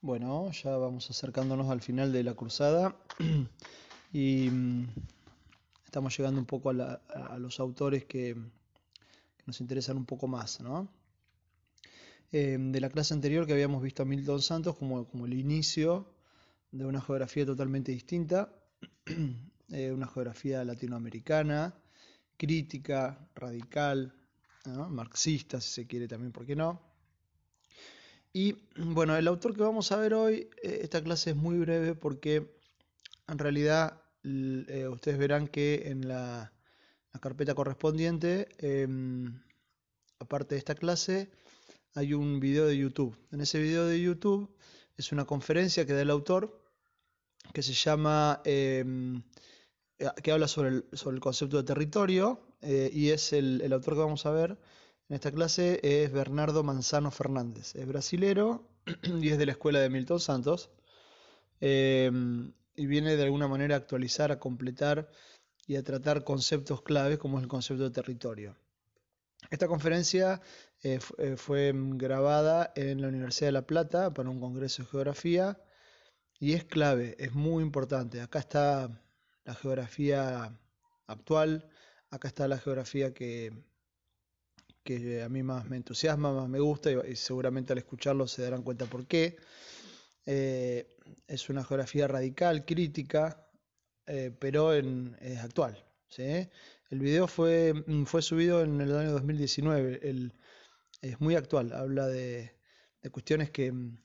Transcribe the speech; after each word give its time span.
Bueno, 0.00 0.52
ya 0.52 0.76
vamos 0.76 1.10
acercándonos 1.10 1.68
al 1.70 1.80
final 1.80 2.12
de 2.12 2.22
la 2.22 2.34
cruzada 2.34 2.96
y 4.12 4.48
mm, 4.48 4.86
estamos 5.84 6.16
llegando 6.16 6.38
un 6.38 6.46
poco 6.46 6.70
a, 6.70 7.36
los 7.38 7.58
autores 7.58 8.04
que, 8.04 8.36
nos 9.44 9.60
interesan 9.60 9.96
un 9.96 10.04
poco 10.04 10.28
más, 10.28 10.60
¿no? 10.60 10.88
Eh, 12.30 12.56
de 12.60 12.80
la 12.80 12.90
clase 12.90 13.12
anterior 13.12 13.44
que 13.44 13.54
habíamos 13.54 13.82
visto 13.82 14.04
a 14.04 14.06
Milton 14.06 14.40
Santos 14.40 14.76
como, 14.76 15.08
como 15.08 15.26
el 15.26 15.34
inicio 15.34 16.14
de 16.70 16.84
una 16.84 17.00
geografía 17.00 17.44
totalmente 17.44 17.90
distinta, 17.90 18.54
eh, 19.72 19.90
una 19.90 20.06
geografía 20.06 20.64
latinoamericana, 20.64 21.74
crítica, 22.36 23.28
radical, 23.34 24.14
marxista, 24.90 25.60
si 25.60 25.70
se 25.70 25.86
quiere 25.88 26.06
también, 26.06 26.30
¿por 26.30 26.46
qué 26.46 26.54
no? 26.54 26.87
Y 28.32 28.56
bueno, 28.76 29.16
el 29.16 29.26
autor 29.26 29.54
que 29.54 29.62
vamos 29.62 29.90
a 29.90 29.96
ver 29.96 30.14
hoy, 30.14 30.50
eh, 30.62 30.80
esta 30.82 31.02
clase 31.02 31.30
es 31.30 31.36
muy 31.36 31.58
breve 31.58 31.94
porque 31.94 32.54
en 33.26 33.38
realidad 33.38 34.02
eh, 34.24 34.86
ustedes 34.88 35.18
verán 35.18 35.48
que 35.48 35.84
en 35.86 36.08
la, 36.08 36.52
carpeta 37.20 37.54
correspondiente, 37.54 38.46
em, 38.58 39.42
aparte 40.20 40.54
de 40.54 40.58
esta 40.60 40.76
clase, 40.76 41.30
hay 41.94 42.14
un 42.14 42.38
video 42.38 42.66
de 42.66 42.76
YouTube. 42.76 43.16
En 43.32 43.40
ese 43.40 43.58
video 43.58 43.86
de 43.86 44.00
YouTube 44.00 44.54
es 44.96 45.10
una 45.10 45.24
conferencia 45.24 45.84
que 45.84 45.94
da 45.94 46.02
el 46.02 46.10
autor 46.10 46.62
que 47.52 47.62
se 47.62 47.72
llama, 47.72 48.40
em, 48.44 49.22
eh, 49.98 50.06
que 50.22 50.30
habla 50.30 50.46
sobre 50.46 50.68
el, 50.68 50.84
sobre 50.92 51.16
el 51.16 51.20
concepto 51.20 51.56
de 51.56 51.64
territorio 51.64 52.40
y 52.60 53.10
es 53.10 53.32
el, 53.32 53.60
el 53.62 53.72
autor 53.72 53.94
que 53.94 54.00
vamos 54.00 54.26
a 54.26 54.30
ver 54.32 54.58
en 55.08 55.14
esta 55.14 55.32
clase 55.32 55.80
es 55.82 56.12
Bernardo 56.12 56.62
Manzano 56.62 57.10
Fernández. 57.10 57.74
Es 57.74 57.86
brasilero 57.86 58.68
y 59.02 59.30
es 59.30 59.38
de 59.38 59.46
la 59.46 59.52
escuela 59.52 59.80
de 59.80 59.88
Milton 59.88 60.20
Santos 60.20 60.70
eh, 61.60 62.10
y 62.74 62.86
viene 62.86 63.16
de 63.16 63.24
alguna 63.24 63.48
manera 63.48 63.74
a 63.74 63.78
actualizar, 63.78 64.30
a 64.32 64.38
completar 64.38 65.08
y 65.66 65.76
a 65.76 65.82
tratar 65.82 66.24
conceptos 66.24 66.82
claves 66.82 67.18
como 67.18 67.38
es 67.38 67.42
el 67.42 67.48
concepto 67.48 67.84
de 67.84 67.90
territorio. 67.90 68.56
Esta 69.50 69.66
conferencia 69.66 70.42
eh, 70.82 70.98
eh, 71.16 71.36
fue 71.36 71.72
grabada 71.74 72.72
en 72.76 73.00
la 73.00 73.08
Universidad 73.08 73.48
de 73.48 73.52
La 73.52 73.66
Plata 73.66 74.12
para 74.12 74.28
un 74.28 74.40
congreso 74.40 74.82
de 74.82 74.88
geografía 74.88 75.58
y 76.38 76.52
es 76.52 76.64
clave, 76.64 77.16
es 77.18 77.34
muy 77.34 77.62
importante. 77.62 78.20
Acá 78.20 78.40
está 78.40 79.02
la 79.44 79.54
geografía 79.54 80.58
actual, 81.06 81.68
acá 82.10 82.28
está 82.28 82.46
la 82.46 82.58
geografía 82.58 83.14
que, 83.14 83.52
que 84.88 85.22
a 85.22 85.28
mí 85.28 85.42
más 85.42 85.68
me 85.68 85.76
entusiasma, 85.76 86.32
más 86.32 86.48
me 86.48 86.60
gusta 86.60 86.90
y, 86.90 87.14
seguramente 87.14 87.74
al 87.74 87.78
escucharlo 87.78 88.26
se 88.26 88.40
darán 88.40 88.62
cuenta 88.62 88.86
por 88.86 89.06
qué. 89.06 89.36
Eh, 90.24 90.96
es 91.26 91.50
una 91.50 91.62
geografía 91.62 92.08
radical, 92.08 92.64
crítica, 92.64 93.46
eh, 94.06 94.34
pero 94.38 94.72
en, 94.72 95.14
es 95.20 95.40
actual. 95.40 95.84
El 96.16 97.00
video 97.00 97.26
fue, 97.28 97.74
mm, 97.74 98.04
fue 98.04 98.22
subido 98.22 98.62
en 98.62 98.80
el 98.80 98.96
año 98.96 99.12
2019, 99.12 100.00
el- 100.08 100.32
es 101.02 101.20
muy 101.20 101.34
actual, 101.34 101.74
habla 101.74 102.06
de, 102.06 102.54
de 103.02 103.10
cuestiones 103.10 103.50
que, 103.50 103.70
mm, 103.70 103.98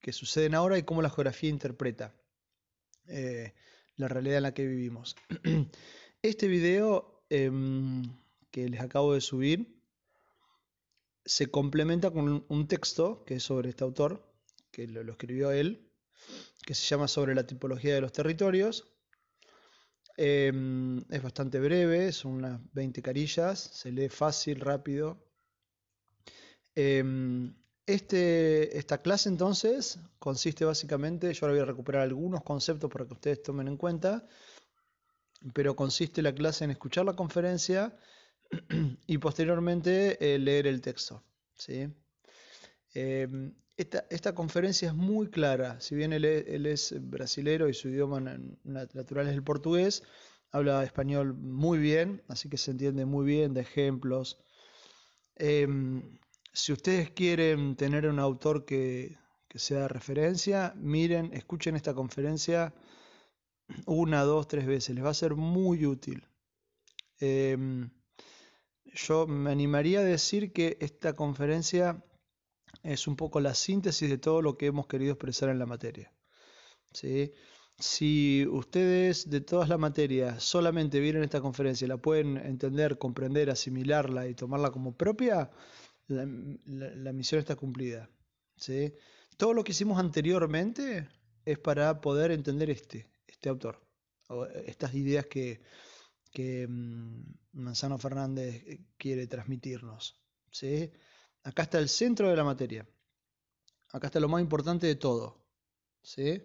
que 0.00 0.12
suceden 0.14 0.54
ahora 0.54 0.78
y 0.78 0.84
cómo 0.84 1.02
la 1.02 1.10
geografía 1.10 1.50
interpreta 1.50 2.14
eh, 3.08 3.52
la 3.96 4.08
realidad 4.08 4.38
en 4.38 4.44
la 4.44 4.54
que 4.54 4.66
vivimos. 4.66 5.16
Este 6.22 6.48
video 6.48 7.24
em, 7.28 8.02
que 8.50 8.70
les 8.70 8.80
acabo 8.80 9.12
de 9.12 9.20
subir 9.20 9.79
se 11.24 11.50
complementa 11.50 12.10
con 12.10 12.44
un, 12.48 12.68
texto 12.68 13.24
que 13.24 13.36
es 13.36 13.42
sobre 13.42 13.70
este 13.70 13.84
autor, 13.84 14.32
que 14.70 14.86
lo, 14.86 15.02
lo 15.02 15.12
escribió 15.12 15.50
él, 15.50 15.90
que 16.64 16.74
se 16.74 16.86
llama 16.86 17.08
Sobre 17.08 17.34
la 17.34 17.46
tipología 17.46 17.94
de 17.94 18.00
los 18.00 18.12
territorios. 18.12 18.92
Em, 20.16 20.98
es 21.10 21.22
bastante 21.22 21.58
breve, 21.60 22.12
son 22.12 22.32
unas 22.32 22.60
20 22.74 23.00
carillas, 23.00 23.58
se 23.58 23.90
lee 23.90 24.08
fácil, 24.08 24.60
rápido. 24.60 25.18
Em, 26.74 27.54
este, 27.86 28.76
esta 28.78 28.98
clase 28.98 29.28
entonces 29.28 29.98
consiste 30.18 30.64
básicamente, 30.64 31.32
yo 31.32 31.46
ahora 31.46 31.54
voy 31.54 31.62
a 31.62 31.64
recuperar 31.64 32.02
algunos 32.02 32.42
conceptos 32.42 32.90
para 32.90 33.06
que 33.06 33.14
ustedes 33.14 33.42
tomen 33.42 33.68
en 33.68 33.76
cuenta, 33.76 34.28
pero 35.54 35.74
consiste 35.74 36.22
la 36.22 36.34
clase 36.34 36.64
en 36.64 36.70
escuchar 36.70 37.06
la 37.06 37.16
conferencia 37.16 37.96
y 39.06 39.18
posteriormente 39.18 40.34
eh, 40.34 40.38
leer 40.38 40.66
el 40.66 40.80
texto. 40.80 41.22
¿sí? 41.54 41.88
Eh, 42.94 43.28
esta, 43.76 44.06
esta 44.10 44.34
conferencia 44.34 44.88
es 44.88 44.94
muy 44.94 45.28
clara, 45.30 45.80
si 45.80 45.94
bien 45.94 46.12
él 46.12 46.24
él 46.24 46.66
es 46.66 46.94
brasilero 47.00 47.68
y 47.68 47.74
su 47.74 47.88
idioma 47.88 48.20
na- 48.20 48.38
na- 48.64 48.88
natural 48.92 49.28
es 49.28 49.34
el 49.34 49.42
portugués, 49.42 50.02
habla 50.50 50.84
español 50.84 51.34
muy 51.34 51.78
bien, 51.78 52.22
así 52.28 52.48
que 52.48 52.58
se 52.58 52.72
entiende 52.72 53.06
muy 53.06 53.24
bien 53.24 53.54
de 53.54 53.62
ejemplos. 53.62 54.38
Em, 55.36 56.18
si 56.52 56.72
ustedes 56.72 57.10
quieren 57.10 57.76
tener 57.76 58.06
un 58.08 58.18
autor 58.20 58.64
que, 58.66 59.18
que 59.48 59.58
sea 59.58 59.88
referencia, 59.88 60.74
miren, 60.76 61.32
escuchen 61.34 61.76
esta 61.76 61.94
conferencia 61.94 62.74
una, 63.86 64.22
dos, 64.22 64.48
tres 64.48 64.66
veces, 64.66 64.94
les 64.94 65.04
va 65.04 65.10
a 65.10 65.14
ser 65.14 65.34
muy 65.34 65.84
útil. 65.86 66.24
Em, 67.20 67.90
yo 68.94 69.26
me 69.26 69.50
animaría 69.50 70.00
a 70.00 70.04
decir 70.04 70.52
que 70.52 70.76
esta 70.80 71.14
conferencia 71.14 72.04
es 72.82 73.06
un 73.06 73.16
poco 73.16 73.40
la 73.40 73.54
síntesis 73.54 74.08
de 74.08 74.18
todo 74.18 74.42
lo 74.42 74.56
que 74.56 74.66
hemos 74.66 74.86
querido 74.86 75.12
expresar 75.12 75.48
en 75.48 75.58
la 75.58 75.66
materia. 75.66 76.12
¿sí? 76.92 77.32
Si 77.78 78.46
ustedes 78.50 79.30
de 79.30 79.40
todas 79.40 79.68
las 79.68 79.78
materias 79.78 80.42
solamente 80.42 81.00
vieron 81.00 81.22
esta 81.22 81.40
conferencia 81.40 81.88
la 81.88 81.96
pueden 81.96 82.36
entender, 82.36 82.98
comprender, 82.98 83.50
asimilarla 83.50 84.28
y 84.28 84.34
tomarla 84.34 84.70
como 84.70 84.96
propia, 84.96 85.50
la, 86.06 87.12
misión 87.12 87.38
está 87.38 87.56
cumplida. 87.56 88.10
¿sí? 88.56 88.92
Todo 89.36 89.54
lo 89.54 89.64
que 89.64 89.72
hicimos 89.72 89.98
anteriormente 89.98 91.08
es 91.44 91.58
para 91.58 92.00
poder 92.00 92.32
entender 92.32 92.70
este, 92.70 93.08
este 93.26 93.48
autor, 93.48 93.80
estas 94.66 94.94
ideas 94.94 95.26
que, 95.26 95.60
que 96.30 96.66
mm, 96.68 97.22
Manzano 97.52 97.98
Fernández 97.98 98.62
eh, 98.66 98.80
quiere 98.96 99.26
transmitirnos. 99.26 100.20
¿sí? 100.50 100.90
Acá 101.42 101.62
está 101.62 101.78
el 101.78 101.88
centro 101.88 102.28
de 102.30 102.36
la 102.36 102.44
materia. 102.44 102.86
Acá 103.92 104.06
está 104.08 104.20
lo 104.20 104.28
más 104.28 104.40
importante 104.42 104.86
de 104.86 104.96
todo. 104.96 105.44
¿sí? 106.02 106.42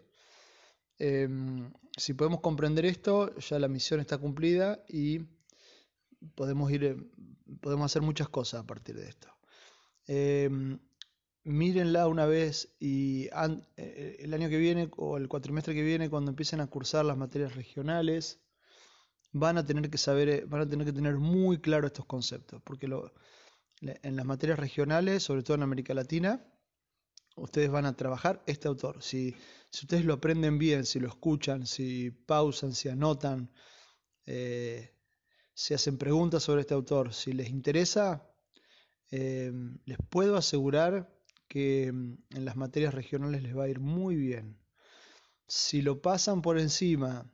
Em, 0.97 1.71
si 1.97 2.13
podemos 2.13 2.41
comprender 2.41 2.85
esto, 2.85 3.35
ya 3.37 3.59
la 3.59 3.67
misión 3.67 3.99
está 3.99 4.17
cumplida 4.17 4.83
y 4.87 5.19
podemos 6.35 6.71
ir, 6.71 6.83
eh, 6.83 6.95
podemos 7.61 7.85
hacer 7.85 8.01
muchas 8.01 8.29
cosas 8.29 8.61
a 8.61 8.67
partir 8.67 8.95
de 8.95 9.07
esto. 9.09 9.27
Em, 10.07 10.79
mírenla 11.43 12.07
una 12.07 12.25
vez 12.25 12.75
y 12.79 13.29
an- 13.33 13.67
eh, 13.77 14.17
el 14.19 14.33
año 14.33 14.49
que 14.49 14.57
viene 14.57 14.89
o 14.97 15.17
el 15.17 15.27
cuatrimestre 15.27 15.73
que 15.75 15.83
viene, 15.83 16.09
cuando 16.09 16.31
empiecen 16.31 16.61
a 16.61 16.67
cursar 16.67 17.05
las 17.05 17.17
materias 17.17 17.55
regionales, 17.55 18.39
van 19.37 19.57
a 19.57 19.65
tener 19.65 19.89
que 19.89 19.97
saber, 19.97 20.29
eh, 20.29 20.45
van 20.47 20.61
a 20.61 20.69
tener 20.69 20.85
que 20.85 20.93
tener 20.93 21.15
muy 21.15 21.59
claro 21.59 21.87
estos 21.87 22.05
conceptos, 22.05 22.61
porque 22.63 22.87
en 23.81 24.15
las 24.15 24.25
materias 24.25 24.57
regionales, 24.57 25.23
sobre 25.23 25.43
todo 25.43 25.55
en 25.55 25.63
América 25.63 25.93
Latina, 25.93 26.41
ustedes 27.35 27.69
van 27.69 27.85
a 27.85 27.97
trabajar 27.97 28.41
este 28.47 28.69
autor. 28.69 29.03
Si, 29.03 29.35
si 29.69 29.85
ustedes 29.85 30.05
lo 30.05 30.13
aprenden 30.13 30.57
bien, 30.57 30.85
si 30.85 31.01
lo 31.01 31.09
escuchan, 31.09 31.67
si 31.67 32.11
pausan, 32.11 32.73
si 32.73 32.87
anotan, 32.87 33.51
eh, 34.25 34.95
si 35.53 35.73
hacen 35.73 35.97
preguntas 35.97 36.43
sobre 36.43 36.61
este 36.61 36.73
autor, 36.73 37.13
si 37.13 37.33
les 37.33 37.49
interesa, 37.49 38.25
eh, 39.11 39.51
les 39.83 39.97
puedo 40.09 40.37
asegurar 40.37 41.13
que 41.49 41.91
mm, 41.91 42.37
en 42.37 42.45
las 42.45 42.55
materias 42.55 42.93
regionales 42.93 43.43
les 43.43 43.55
va 43.55 43.65
a 43.65 43.69
ir 43.69 43.81
muy 43.81 44.15
bien. 44.15 44.57
Si 45.45 45.81
lo 45.81 46.01
pasan 46.01 46.41
por 46.41 46.57
encima, 46.57 47.29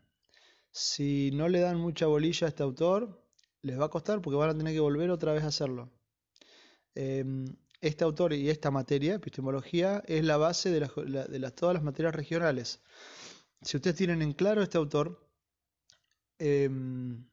si 0.72 1.32
no 1.34 1.48
le 1.50 1.60
dan 1.62 1.78
mucha 1.78 2.08
bolilla 2.08 2.48
a 2.48 2.50
este 2.50 2.64
autor, 2.64 3.24
les 3.62 3.80
va 3.80 3.86
a 3.86 3.90
costar 3.90 4.22
porque 4.22 4.38
van 4.38 4.50
a 4.50 4.58
tener 4.58 4.74
que 4.74 4.80
volver 4.80 5.10
otra 5.12 5.34
vez 5.34 5.44
a 5.44 5.48
hacerlo. 5.48 5.90
Em, 6.96 7.46
este 7.82 8.04
autor 8.06 8.32
y 8.34 8.50
esta 8.50 8.72
materia, 8.72 9.16
epistemología, 9.16 10.04
es 10.08 10.24
la 10.24 10.38
base 10.38 10.70
de, 10.72 10.80
de 11.30 11.40
las- 11.40 11.56
todas 11.56 11.74
las 11.74 11.84
materias 11.84 12.16
regionales. 12.16 12.80
Si 13.62 13.78
ustedes 13.78 13.98
tienen 13.98 14.22
en 14.24 14.34
claro 14.34 14.62
este 14.64 14.78
autor, 14.80 15.20
em, 16.40 17.24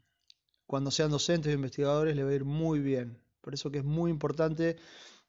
cuando 0.67 0.91
sean 0.91 1.11
docentes 1.11 1.52
o 1.52 1.55
investigadores 1.56 2.17
les 2.17 2.25
va 2.26 2.31
a 2.31 2.34
ir 2.34 2.44
muy 2.44 2.81
bien. 2.81 3.19
Por 3.43 3.55
eso 3.55 3.70
que 3.70 3.79
es 3.79 3.84
muy 3.84 4.11
importante 4.11 4.76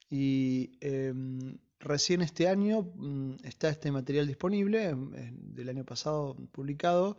y 0.09 0.71
em, 0.81 1.57
recién 1.79 2.21
este 2.21 2.47
año 2.47 2.83
mm, 2.95 3.37
está 3.45 3.69
este 3.69 3.91
material 3.91 4.27
disponible, 4.27 4.93
del 4.95 5.69
año 5.69 5.85
pasado 5.85 6.35
publicado, 6.51 7.17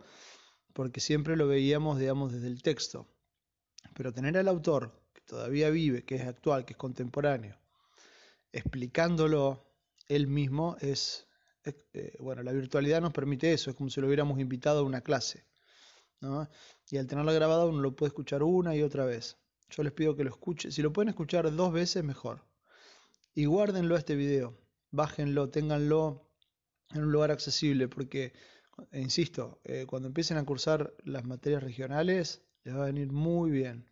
porque 0.73 0.99
siempre 0.99 1.35
lo 1.35 1.47
veíamos, 1.47 1.99
digamos, 1.99 2.33
desde 2.33 2.47
el 2.47 2.61
texto. 2.61 3.07
Pero 3.93 4.13
tener 4.13 4.37
al 4.37 4.47
autor 4.47 4.99
que 5.13 5.21
todavía 5.21 5.69
vive, 5.69 6.03
que 6.03 6.15
es 6.15 6.21
actual, 6.23 6.65
que 6.65 6.73
es 6.73 6.77
contemporáneo, 6.77 7.57
explicándolo 8.51 9.65
él 10.07 10.27
mismo 10.27 10.77
es, 10.81 11.27
eh, 11.63 12.15
bueno, 12.19 12.43
la 12.43 12.51
virtualidad 12.51 13.01
nos 13.01 13.13
permite 13.13 13.53
eso, 13.53 13.69
es 13.69 13.75
como 13.75 13.89
si 13.89 14.01
lo 14.01 14.07
hubiéramos 14.07 14.39
invitado 14.39 14.79
a 14.79 14.83
una 14.83 15.01
clase. 15.01 15.45
¿no? 16.19 16.47
Y 16.89 16.97
al 16.97 17.07
tenerlo 17.07 17.33
grabado 17.33 17.69
uno 17.69 17.81
lo 17.81 17.95
puede 17.95 18.09
escuchar 18.09 18.43
una 18.43 18.75
y 18.75 18.83
otra 18.83 19.05
vez. 19.05 19.37
Yo 19.69 19.83
les 19.83 19.93
pido 19.93 20.15
que 20.15 20.23
lo 20.23 20.29
escuchen, 20.29 20.71
si 20.71 20.81
lo 20.81 20.91
pueden 20.91 21.09
escuchar 21.09 21.53
dos 21.55 21.71
veces 21.71 22.03
mejor. 22.03 22.45
Y 23.33 23.45
guárdenlo 23.45 23.95
este 23.95 24.15
video, 24.15 24.57
bájenlo, 24.91 25.49
ténganlo 25.49 26.29
en 26.89 27.05
un 27.05 27.11
lugar 27.11 27.31
accesible, 27.31 27.87
porque, 27.87 28.33
insisto, 28.93 29.59
eh, 29.63 29.85
cuando 29.87 30.07
empiecen 30.07 30.37
a 30.37 30.45
cursar 30.45 30.93
las 31.03 31.25
materias 31.25 31.63
regionales, 31.63 32.41
les 32.63 32.75
va 32.75 32.83
a 32.83 32.87
venir 32.87 33.11
muy 33.11 33.51
bien. 33.51 33.89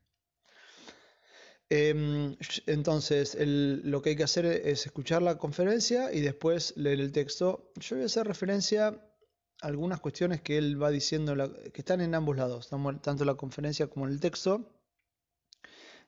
Em, 1.70 2.36
entonces, 2.66 3.38
lo 3.40 4.02
que 4.02 4.12
hay 4.12 4.16
que 4.16 4.24
hacer 4.24 4.46
es 4.46 4.86
escuchar 4.86 5.22
la 5.22 5.38
conferencia 5.38 6.12
y 6.12 6.22
después 6.22 6.76
leer 6.78 7.00
el 7.00 7.12
texto. 7.12 7.72
Yo 7.76 7.96
voy 7.96 8.04
a 8.04 8.06
hacer 8.08 8.26
referencia 8.28 8.88
a 8.88 9.68
algunas 9.68 10.00
cuestiones 10.00 10.42
que 10.42 10.58
él 10.58 10.82
va 10.82 10.90
diciendo, 10.90 11.36
que 11.72 11.82
están 11.82 12.02
en 12.02 12.16
ambos 12.16 12.38
lados, 12.38 12.70
tanto 13.02 13.26
la 13.26 13.36
conferencia 13.36 13.88
como 13.88 14.08
en 14.08 14.14
el 14.14 14.20
texto. 14.20 14.68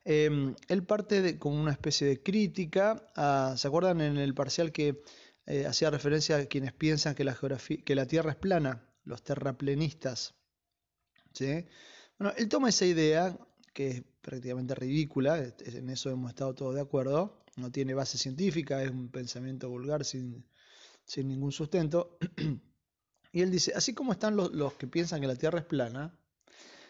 Em, 0.03 0.55
él 0.67 0.83
parte 0.83 1.21
de, 1.21 1.37
como 1.37 1.61
una 1.61 1.71
especie 1.71 2.07
de 2.07 2.23
crítica. 2.23 3.11
¿Se 3.55 3.67
acuerdan 3.67 4.01
en 4.01 4.17
el 4.17 4.33
parcial 4.33 4.71
que 4.71 5.01
eh, 5.45 5.65
hacía 5.65 5.89
referencia 5.89 6.37
a 6.37 6.45
quienes 6.45 6.73
piensan 6.73 7.15
que 7.15 7.23
la, 7.23 7.33
geografía, 7.33 7.77
que 7.83 7.95
la 7.95 8.05
Tierra 8.05 8.31
es 8.31 8.37
plana, 8.37 8.87
los 9.03 9.23
terraplenistas? 9.23 10.35
¿sí? 11.33 11.65
Bueno, 12.17 12.33
él 12.37 12.49
toma 12.49 12.69
esa 12.69 12.85
idea 12.85 13.37
que 13.73 13.87
es 13.89 14.03
prácticamente 14.21 14.75
ridícula, 14.75 15.37
en 15.59 15.89
eso 15.89 16.09
hemos 16.09 16.29
estado 16.29 16.53
todos 16.53 16.75
de 16.75 16.81
acuerdo, 16.81 17.43
no 17.55 17.71
tiene 17.71 17.93
base 17.93 18.17
científica, 18.17 18.83
es 18.83 18.91
un 18.91 19.09
pensamiento 19.09 19.69
vulgar 19.69 20.05
sin, 20.05 20.45
sin 21.05 21.27
ningún 21.27 21.51
sustento. 21.51 22.17
y 23.31 23.41
él 23.41 23.49
dice, 23.49 23.73
así 23.75 23.93
como 23.93 24.11
están 24.11 24.35
los, 24.35 24.51
los, 24.51 24.73
que 24.73 24.87
piensan 24.87 25.21
que 25.21 25.27
la 25.27 25.35
Tierra 25.35 25.59
es 25.59 25.65
plana, 25.65 26.17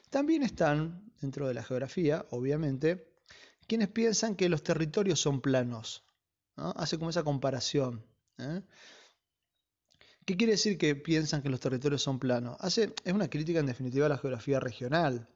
también 0.10 0.44
están, 0.44 1.14
dentro 1.22 1.48
de 1.48 1.54
la 1.54 1.64
geografía, 1.64 2.26
obviamente, 2.32 3.12
quienes 3.68 3.88
piensan 3.88 4.36
que 4.36 4.50
los 4.50 4.64
territorios 4.64 5.22
son 5.22 5.40
planos. 5.40 6.04
Hace 6.56 6.98
como 6.98 7.10
esa 7.10 7.24
comparación. 7.24 8.06
¿Eh? 8.42 8.62
¿Qué 10.26 10.38
quiere 10.38 10.54
decir 10.54 10.78
que 10.78 10.96
piensan 10.96 11.42
que 11.42 11.50
los 11.50 11.60
territorios 11.60 12.02
son 12.02 12.20
planos? 12.20 12.58
Es 12.78 13.14
una 13.14 13.30
crítica 13.30 13.60
en 13.60 13.66
definitiva 13.66 14.06
a 14.06 14.10
la 14.10 14.18
geografía 14.18 14.60
regional 14.60 15.28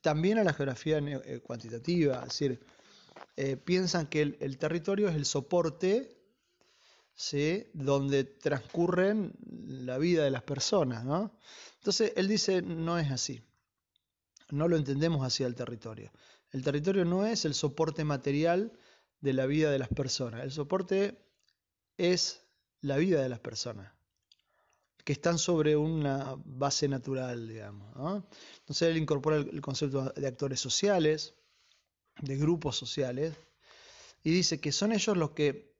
también 0.00 0.38
a 0.38 0.44
la 0.44 0.52
geografía 0.52 0.98
eh, 0.98 1.40
cuantitativa, 1.40 2.18
es 2.20 2.28
decir, 2.28 2.60
eh, 3.36 3.56
piensan 3.56 4.06
que 4.06 4.22
el, 4.22 4.58
territorio 4.58 5.08
es 5.08 5.14
el 5.14 5.24
soporte 5.24 6.16
¿sí? 7.14 7.66
donde 7.74 8.24
transcurren 8.24 9.32
la 9.66 9.98
vida 9.98 10.24
de 10.24 10.30
las 10.30 10.42
personas. 10.42 11.04
¿no? 11.04 11.36
Entonces, 11.76 12.12
él 12.16 12.28
dice, 12.28 12.62
no 12.62 12.98
es 12.98 13.10
así, 13.10 13.42
no 14.50 14.68
lo 14.68 14.76
entendemos 14.76 15.24
así 15.24 15.44
al 15.44 15.54
territorio. 15.54 16.12
El 16.50 16.62
territorio 16.64 17.04
no 17.04 17.26
es 17.26 17.44
el 17.44 17.54
soporte 17.54 18.04
material 18.04 18.72
de 19.20 19.32
la 19.34 19.46
vida 19.46 19.70
de 19.70 19.78
las 19.78 19.88
personas, 19.88 20.42
el 20.42 20.50
soporte 20.50 21.29
es 22.00 22.42
la 22.80 22.96
vida 22.96 23.22
de 23.22 23.28
las 23.28 23.40
personas 23.40 23.92
que 25.04 25.12
están 25.12 25.38
sobre 25.38 25.76
una 25.76 26.36
base 26.44 26.88
natural, 26.88 27.48
digamos. 27.48 28.24
Entonces 28.60 28.88
él 28.88 28.96
incorpora 28.96 29.36
el, 29.36 29.60
concepto 29.60 30.10
de 30.10 30.26
actores 30.26 30.60
sociales, 30.60 31.34
de 32.20 32.36
grupos 32.36 32.76
sociales, 32.76 33.34
y 34.22 34.30
dice 34.30 34.60
que 34.60 34.72
son 34.72 34.92
ellos 34.92 35.16
los 35.16 35.30
que, 35.30 35.74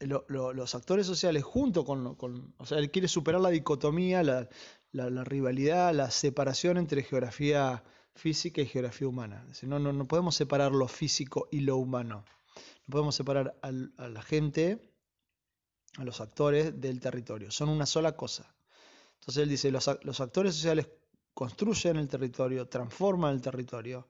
los 0.00 0.74
actores 0.74 1.06
sociales 1.06 1.44
junto 1.44 1.84
con, 1.84 2.54
o 2.58 2.66
sea, 2.66 2.78
él 2.78 2.90
quiere 2.90 3.08
superar 3.08 3.40
la 3.40 3.50
dicotomía, 3.50 4.22
la, 4.22 5.24
rivalidad, 5.24 5.94
la 5.94 6.10
separación 6.10 6.78
entre 6.78 7.02
geografía 7.02 7.84
física 8.14 8.60
y 8.60 8.66
geografía 8.66 9.08
humana. 9.08 9.46
no, 9.62 9.78
no, 9.78 9.92
no 9.92 10.08
podemos 10.08 10.34
separar 10.34 10.72
lo 10.72 10.88
físico 10.88 11.48
y 11.50 11.60
lo 11.60 11.76
humano. 11.76 12.24
No 12.86 12.92
podemos 12.92 13.14
separar 13.14 13.56
a 13.62 13.70
la 13.70 14.22
gente 14.22 14.92
a 15.96 16.04
los 16.04 16.20
actores 16.20 16.80
del 16.80 17.00
territorio. 17.00 17.50
Son 17.50 17.68
una 17.68 17.86
sola 17.86 18.16
cosa. 18.16 18.54
Entonces 19.20 19.42
él 19.42 19.48
dice, 19.48 19.70
los, 19.70 20.20
actores 20.20 20.54
sociales 20.54 20.88
construyen 21.34 21.96
el 21.96 22.08
territorio, 22.08 22.68
transforman 22.68 23.34
el 23.34 23.40
territorio, 23.40 24.08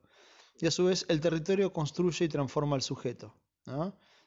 y 0.58 0.66
a 0.66 0.70
su 0.70 0.86
vez 0.86 1.06
el 1.08 1.20
territorio 1.20 1.72
construye 1.72 2.24
y 2.24 2.28
transforma 2.28 2.76
al 2.76 2.82
sujeto. 2.82 3.34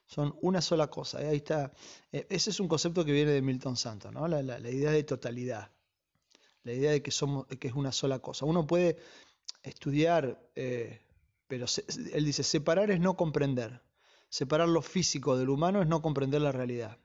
Son 0.06 0.36
una 0.42 0.62
sola 0.62 0.88
cosa. 0.88 1.20
Ahí 1.20 1.38
está. 1.38 1.72
E, 2.12 2.26
ese 2.30 2.50
es 2.50 2.60
un 2.60 2.68
concepto 2.68 3.06
que 3.06 3.12
viene 3.12 3.32
de 3.32 3.42
Milton 3.42 3.78
Santos, 3.78 4.12
¿no? 4.12 4.28
la, 4.28 4.60
idea 4.60 4.92
de 4.92 5.04
totalidad, 5.04 5.72
la 6.64 6.74
idea 6.74 6.92
de 6.92 7.04
que, 7.04 7.12
somos, 7.12 7.46
que 7.46 7.68
es 7.68 7.74
una 7.74 7.92
sola 7.92 8.20
cosa. 8.20 8.46
Uno 8.46 8.66
puede 8.66 8.98
estudiar, 9.62 10.42
eh, 10.56 11.02
pero 11.48 11.66
él 12.14 12.26
dice, 12.26 12.44
separar 12.44 12.90
es 12.90 13.00
no 13.00 13.16
comprender. 13.16 13.82
Separar 14.30 14.70
lo 14.70 14.82
físico 14.82 15.38
del 15.38 15.50
humano 15.50 15.82
es 15.82 15.88
no 15.88 16.02
comprender 16.02 16.42
la 16.42 16.52
realidad. 16.52 16.98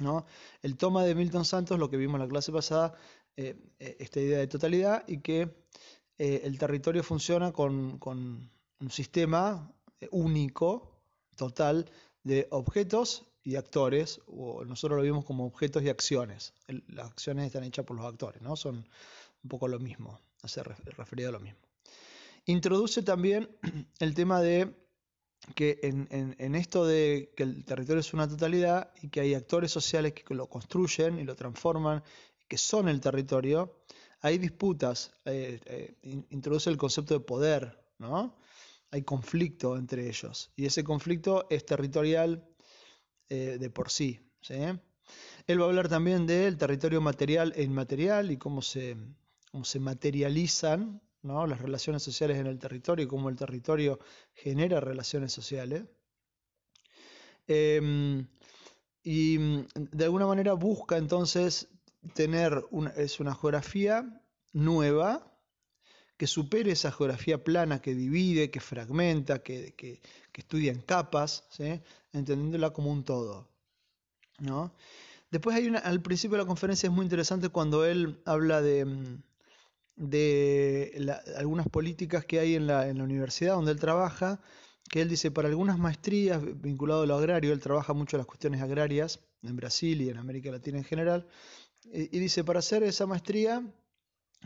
¿no? 0.00 0.26
El 0.62 0.76
toma 0.76 1.04
de 1.04 1.14
Milton 1.14 1.44
Santos, 1.44 1.78
lo 1.78 1.90
que 1.90 1.96
vimos 1.96 2.16
en 2.16 2.22
la 2.22 2.28
clase 2.28 2.52
pasada, 2.52 2.94
eh, 3.36 3.56
eh, 3.78 3.96
esta 4.00 4.20
idea 4.20 4.38
de 4.38 4.46
totalidad 4.46 5.04
y 5.06 5.18
que 5.18 5.54
eh, 6.18 6.40
el 6.44 6.58
territorio 6.58 7.02
funciona 7.02 7.52
con, 7.52 8.00
un 8.02 8.90
sistema 8.90 9.72
único, 10.10 11.00
total, 11.36 11.90
de 12.22 12.46
objetos 12.50 13.24
y 13.42 13.56
actores, 13.56 14.20
o 14.26 14.64
nosotros 14.64 14.98
lo 14.98 15.02
vimos 15.02 15.24
como 15.24 15.46
objetos 15.46 15.82
y 15.82 15.88
acciones. 15.88 16.52
las 16.88 17.06
acciones 17.06 17.46
están 17.46 17.64
hechas 17.64 17.84
por 17.84 17.96
los 17.96 18.04
actores, 18.04 18.42
¿no? 18.42 18.56
Son 18.56 18.76
un 18.76 19.48
poco 19.48 19.68
lo 19.68 19.78
mismo, 19.78 20.20
hace 20.42 20.62
referido 20.62 21.28
a 21.28 21.32
lo 21.32 21.40
mismo. 21.40 21.60
Introduce 22.46 23.02
también 23.02 23.48
el 24.00 24.14
tema 24.14 24.40
de 24.40 24.74
que 25.54 25.78
en, 25.82 26.54
esto 26.54 26.86
de 26.86 27.32
que 27.36 27.44
el 27.44 27.64
territorio 27.64 28.00
es 28.00 28.12
una 28.12 28.28
totalidad 28.28 28.92
y 29.02 29.08
que 29.08 29.20
hay 29.20 29.34
actores 29.34 29.70
sociales 29.70 30.12
que 30.12 30.34
lo 30.34 30.48
construyen 30.48 31.18
y 31.18 31.24
lo 31.24 31.36
transforman, 31.36 32.02
que 32.48 32.58
son 32.58 32.88
el 32.88 33.00
territorio, 33.00 33.82
hay 34.20 34.38
disputas, 34.38 35.12
eh, 35.24 35.60
eh, 35.66 36.24
introduce 36.30 36.70
el 36.70 36.76
concepto 36.76 37.14
de 37.14 37.20
poder, 37.20 37.78
¿no? 37.98 38.36
Hay 38.90 39.02
conflicto 39.02 39.76
entre 39.76 40.08
ellos 40.08 40.50
y 40.56 40.66
ese 40.66 40.84
conflicto 40.84 41.46
es 41.50 41.66
territorial 41.66 42.48
eh, 43.28 43.58
de 43.58 43.70
por 43.70 43.90
sí, 43.90 44.20
sí. 44.40 44.54
Él 45.46 45.60
va 45.60 45.64
a 45.64 45.68
hablar 45.68 45.88
también 45.88 46.26
del 46.26 46.56
territorio 46.56 47.00
material 47.00 47.52
e 47.56 47.62
inmaterial 47.62 48.30
y 48.30 48.36
cómo 48.36 48.62
se, 48.62 48.96
cómo 49.52 49.64
se 49.64 49.78
materializan 49.78 51.00
las 51.26 51.60
relaciones 51.60 52.02
sociales 52.02 52.38
en 52.38 52.46
el 52.46 52.58
territorio 52.58 53.04
y 53.04 53.08
cómo 53.08 53.28
el 53.28 53.36
territorio 53.36 53.98
genera 54.32 54.80
relaciones 54.80 55.32
sociales. 55.32 55.84
Em, 57.46 58.26
y 59.02 59.38
de 59.38 60.04
alguna 60.04 60.26
manera 60.26 60.54
busca 60.54 60.96
entonces 60.96 61.68
tener 62.14 62.64
una, 62.70 62.90
es 62.90 63.20
una 63.20 63.34
geografía 63.34 64.22
nueva 64.52 65.32
que 66.16 66.26
supere 66.26 66.72
esa 66.72 66.90
geografía 66.90 67.44
plana 67.44 67.80
que 67.80 67.94
divide, 67.94 68.50
que 68.50 68.60
fragmenta, 68.60 69.42
que, 69.42 69.74
que, 69.74 70.00
estudia 70.32 70.72
en 70.72 70.80
capas, 70.80 71.44
entendiéndola 72.12 72.70
como 72.70 72.90
un 72.90 73.04
todo. 73.04 73.48
¿no? 74.38 74.74
Después 75.30 75.56
hay 75.56 75.66
una, 75.66 75.78
al 75.80 76.00
principio 76.02 76.36
de 76.36 76.44
la 76.44 76.46
conferencia 76.46 76.88
es 76.88 76.92
muy 76.92 77.04
interesante 77.04 77.48
cuando 77.48 77.84
él 77.84 78.20
habla 78.24 78.62
de, 78.62 79.18
de 79.96 81.10
algunas 81.36 81.68
políticas 81.68 82.24
que 82.24 82.38
hay 82.38 82.54
en 82.54 82.66
la, 82.66 82.88
en 82.88 82.98
la 82.98 83.04
universidad 83.04 83.54
donde 83.54 83.72
él 83.72 83.80
trabaja, 83.80 84.40
que 84.88 85.00
él 85.02 85.08
dice, 85.08 85.30
para 85.30 85.48
algunas 85.48 85.78
maestrías 85.78 86.40
vinculadas 86.60 87.04
a 87.04 87.06
lo 87.06 87.16
agrario, 87.16 87.52
él 87.52 87.60
trabaja 87.60 87.92
mucho 87.92 88.16
las 88.16 88.26
cuestiones 88.26 88.60
agrarias 88.62 89.20
en 89.42 89.56
Brasil 89.56 90.00
y 90.00 90.10
en 90.10 90.18
América 90.18 90.50
Latina 90.50 90.78
en 90.78 90.84
general, 90.84 91.26
y, 91.92 92.18
dice, 92.18 92.44
para 92.44 92.58
hacer 92.58 92.82
esa 92.82 93.06
maestría, 93.06 93.64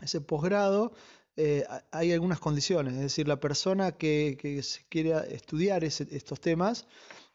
ese 0.01 0.21
posgrado, 0.21 0.93
eh, 1.35 1.65
hay 1.91 2.11
algunas 2.11 2.39
condiciones, 2.39 2.93
es 2.93 3.01
decir, 3.01 3.27
la 3.27 3.39
persona 3.39 3.93
que, 3.93 4.37
que 4.39 4.61
quiera 4.89 5.21
estudiar 5.21 5.83
estos 5.83 6.39
temas 6.39 6.87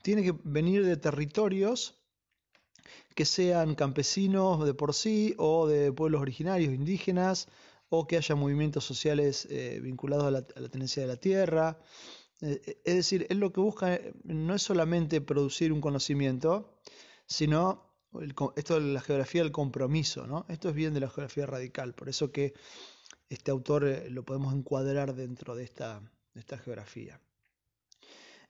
tiene 0.02 0.22
que 0.22 0.34
venir 0.44 0.84
de 0.84 0.96
territorios 0.96 1.96
que 3.14 3.24
sean 3.24 3.74
campesinos 3.74 4.64
de 4.64 4.74
por 4.74 4.94
sí 4.94 5.34
o 5.38 5.66
de 5.66 5.92
pueblos 5.92 6.20
originarios, 6.20 6.72
indígenas, 6.72 7.48
o 7.88 8.06
que 8.06 8.16
haya 8.16 8.34
movimientos 8.34 8.84
sociales 8.84 9.46
eh, 9.50 9.80
vinculados 9.82 10.26
a 10.26 10.30
la, 10.30 10.68
tenencia 10.68 11.02
de 11.02 11.08
la 11.08 11.16
tierra. 11.16 11.78
Eh, 12.40 12.60
eh, 12.66 12.80
es 12.84 12.94
decir, 12.94 13.26
él 13.30 13.38
lo 13.38 13.52
que 13.52 13.60
busca 13.60 14.00
no 14.24 14.54
es 14.54 14.62
solamente 14.62 15.20
producir 15.20 15.72
un 15.72 15.80
conocimiento, 15.80 16.78
sino 17.26 17.94
esto 18.56 18.80
de 18.80 18.92
la 18.92 19.00
geografía 19.00 19.42
del 19.42 19.52
compromiso, 19.52 20.26
¿no? 20.26 20.46
Esto 20.48 20.70
es 20.70 20.74
bien 20.74 20.94
de 20.94 21.00
la 21.00 21.08
geografía 21.08 21.46
radical, 21.46 21.94
por 21.94 22.08
eso 22.08 22.32
que 22.32 22.54
este 23.28 23.50
autor 23.50 23.84
lo 24.10 24.24
podemos 24.24 24.54
encuadrar 24.54 25.14
dentro 25.14 25.54
de 25.54 25.64
esta, 25.64 26.00
esta 26.34 26.56
geografía. 26.56 27.20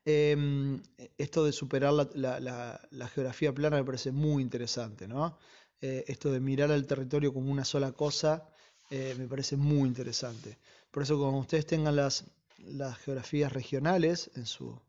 Em, 0.04 0.80
esto 1.18 1.44
de 1.44 1.52
superar 1.52 1.92
la, 1.92 3.08
geografía 3.12 3.52
plana 3.52 3.78
me 3.78 3.84
parece 3.84 4.12
muy 4.12 4.42
interesante, 4.42 5.08
¿no? 5.08 5.36
Esto 5.80 6.30
de 6.30 6.40
mirar 6.40 6.70
al 6.70 6.86
territorio 6.86 7.34
como 7.34 7.50
una 7.50 7.64
sola 7.64 7.92
cosa 7.92 8.48
eh, 8.90 9.14
me 9.18 9.26
parece 9.26 9.56
muy 9.56 9.88
interesante. 9.88 10.58
Por 10.90 11.02
eso, 11.02 11.18
cuando 11.18 11.38
ustedes 11.38 11.66
tengan 11.66 11.96
las, 11.96 12.24
las 12.58 12.98
geografías 12.98 13.52
regionales 13.52 14.30
en, 14.34 14.46
su, 14.46 14.80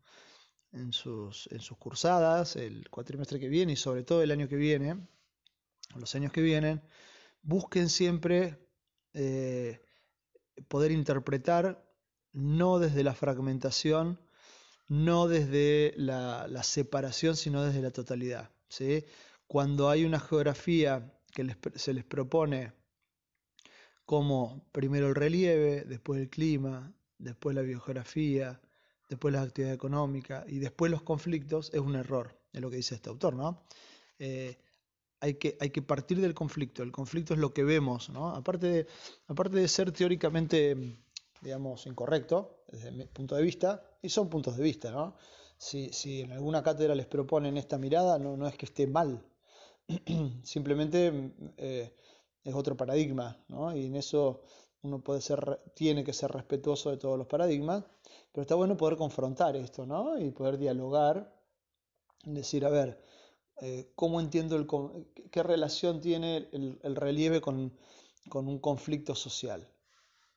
en, 0.72 0.92
sus, 0.92 1.48
en 1.52 1.60
sus 1.60 1.76
cursadas, 1.78 2.56
el 2.56 2.88
cuatrimestre 2.90 3.40
que 3.40 3.48
viene 3.48 3.72
y 3.72 3.76
sobre 3.76 4.04
todo 4.04 4.22
el 4.22 4.30
año 4.30 4.48
que 4.48 4.56
viene, 4.56 5.06
los 5.96 6.14
años 6.14 6.32
que 6.32 6.42
vienen, 6.42 6.82
busquen 7.42 7.88
siempre 7.88 8.58
eh, 9.14 9.80
poder 10.68 10.92
interpretar 10.92 11.84
no 12.32 12.78
desde 12.78 13.02
la 13.04 13.14
fragmentación, 13.14 14.20
no 14.88 15.28
desde 15.28 15.94
la, 15.96 16.62
separación, 16.62 17.36
sino 17.36 17.64
desde 17.64 17.82
la 17.82 17.90
totalidad. 17.90 18.50
¿sí? 18.68 19.04
Cuando 19.46 19.88
hay 19.90 20.04
una 20.04 20.20
geografía 20.20 21.12
que 21.32 21.56
se 21.76 21.94
les 21.94 22.04
propone 22.04 22.72
como 24.08 24.64
primero 24.72 25.08
el 25.08 25.14
relieve, 25.14 25.84
después 25.84 26.18
el 26.18 26.30
clima, 26.30 26.94
después 27.18 27.54
la 27.54 27.60
biogeografía, 27.60 28.58
después 29.06 29.34
las 29.34 29.46
actividades 29.46 29.74
económicas 29.74 30.46
y 30.48 30.60
después 30.60 30.90
los 30.90 31.02
conflictos, 31.02 31.70
es 31.74 31.80
un 31.80 31.94
error, 31.94 32.34
es 32.54 32.62
lo 32.62 32.70
que 32.70 32.76
dice 32.76 32.94
este 32.94 33.10
autor, 33.10 33.34
¿no? 33.34 33.64
Eh, 34.18 34.56
hay 35.20 35.34
que, 35.34 35.58
hay 35.60 35.68
que 35.68 35.82
partir 35.82 36.22
del 36.22 36.32
conflicto. 36.32 36.82
El 36.82 36.90
conflicto 36.90 37.34
es 37.34 37.38
lo 37.38 37.52
que 37.52 37.64
vemos, 37.64 38.08
¿no? 38.08 38.30
Aparte 38.30 38.66
de, 38.68 38.86
aparte 39.26 39.58
de 39.58 39.68
ser 39.68 39.92
teóricamente, 39.92 40.96
digamos, 41.42 41.84
incorrecto 41.84 42.64
desde 42.72 42.90
mi 42.90 43.04
punto 43.04 43.34
de 43.36 43.42
vista, 43.42 43.84
y 44.00 44.08
son 44.08 44.30
puntos 44.30 44.56
de 44.56 44.62
vista, 44.62 44.90
¿no? 44.90 45.16
Si, 45.58 45.90
si 45.92 46.22
en 46.22 46.32
alguna 46.32 46.62
cátedra 46.62 46.94
les 46.94 47.06
proponen 47.06 47.58
esta 47.58 47.76
mirada, 47.76 48.18
no, 48.18 48.38
no 48.38 48.48
es 48.48 48.56
que 48.56 48.64
esté 48.64 48.86
mal, 48.86 49.22
simplemente 50.44 51.34
eh, 51.58 51.92
es 52.48 52.54
otro 52.54 52.76
paradigma, 52.76 53.36
¿no? 53.48 53.74
Y 53.76 53.86
en 53.86 53.96
eso 53.96 54.42
uno 54.82 55.00
puede 55.00 55.20
ser, 55.20 55.60
tiene 55.74 56.04
que 56.04 56.12
ser 56.12 56.30
respetuoso 56.30 56.90
de 56.90 56.96
todos 56.96 57.18
los 57.18 57.26
paradigmas, 57.26 57.84
pero 58.32 58.42
está 58.42 58.54
bueno 58.54 58.76
poder 58.76 58.96
confrontar 58.96 59.56
esto, 59.56 59.86
¿no? 59.86 60.18
Y 60.18 60.30
poder 60.30 60.58
dialogar, 60.58 61.32
decir, 62.24 62.64
a 62.64 62.70
ver, 62.70 63.02
eh, 63.60 63.90
cómo 63.94 64.20
entiendo 64.20 64.56
el, 64.56 64.66
qué 65.30 65.42
relación 65.42 66.00
tiene 66.00 66.48
el, 66.52 66.96
relieve 66.96 67.40
con, 67.40 67.76
un 68.32 68.58
conflicto 68.60 69.14
social. 69.14 69.68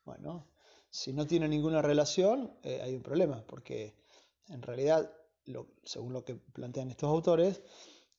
Bueno, 0.06 0.48
si 0.90 1.14
no 1.14 1.28
tiene 1.28 1.48
ninguna 1.48 1.82
relación, 1.82 2.52
eh, 2.64 2.82
hay 2.82 2.96
un 2.96 3.04
problema, 3.04 3.44
porque 3.46 3.96
en 4.50 4.62
realidad, 4.62 5.12
según 5.84 6.14
lo 6.14 6.26
que 6.26 6.36
plantean 6.36 6.90
estos 6.90 7.10
autores, 7.10 7.62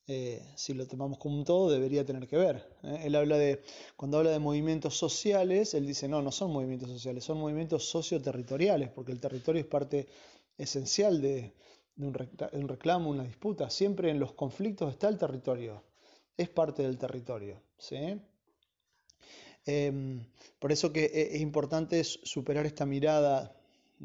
eh, 0.07 0.41
si 0.55 0.73
lo 0.73 0.85
tomamos 0.85 1.17
como 1.17 1.37
un 1.37 1.45
todo, 1.45 1.69
debería 1.69 2.05
tener 2.05 2.27
que 2.27 2.37
ver. 2.37 2.67
Él 2.83 3.15
habla 3.15 3.37
de, 3.37 3.61
cuando 3.95 4.17
habla 4.17 4.31
de 4.31 4.39
movimientos 4.39 4.97
sociales, 4.97 5.73
él 5.73 5.85
dice, 5.85 6.07
no, 6.07 6.21
no 6.21 6.31
son 6.31 6.51
movimientos 6.51 6.89
sociales, 6.89 7.23
son 7.23 7.37
movimientos 7.37 7.85
socioterritoriales, 7.89 8.89
porque 8.89 9.13
el 9.13 9.21
territorio 9.21 9.61
es 9.61 9.67
parte 9.67 10.07
esencial 10.57 11.21
de, 11.21 11.53
un, 11.97 12.13
reclamo, 12.67 13.09
una 13.09 13.23
disputa. 13.23 13.69
Siempre 13.69 14.09
en 14.09 14.19
los 14.19 14.33
conflictos 14.33 14.91
está 14.91 15.07
el 15.07 15.17
territorio, 15.17 15.83
es 16.35 16.49
parte 16.49 16.83
del 16.83 16.97
territorio. 16.97 17.61
¿sí? 17.77 18.19
Em, 19.65 20.25
por 20.59 20.71
eso 20.71 20.91
que 20.91 21.05
e, 21.05 21.35
es 21.35 21.41
importante 21.41 22.03
superar 22.03 22.65
esta 22.65 22.85
mirada 22.85 23.55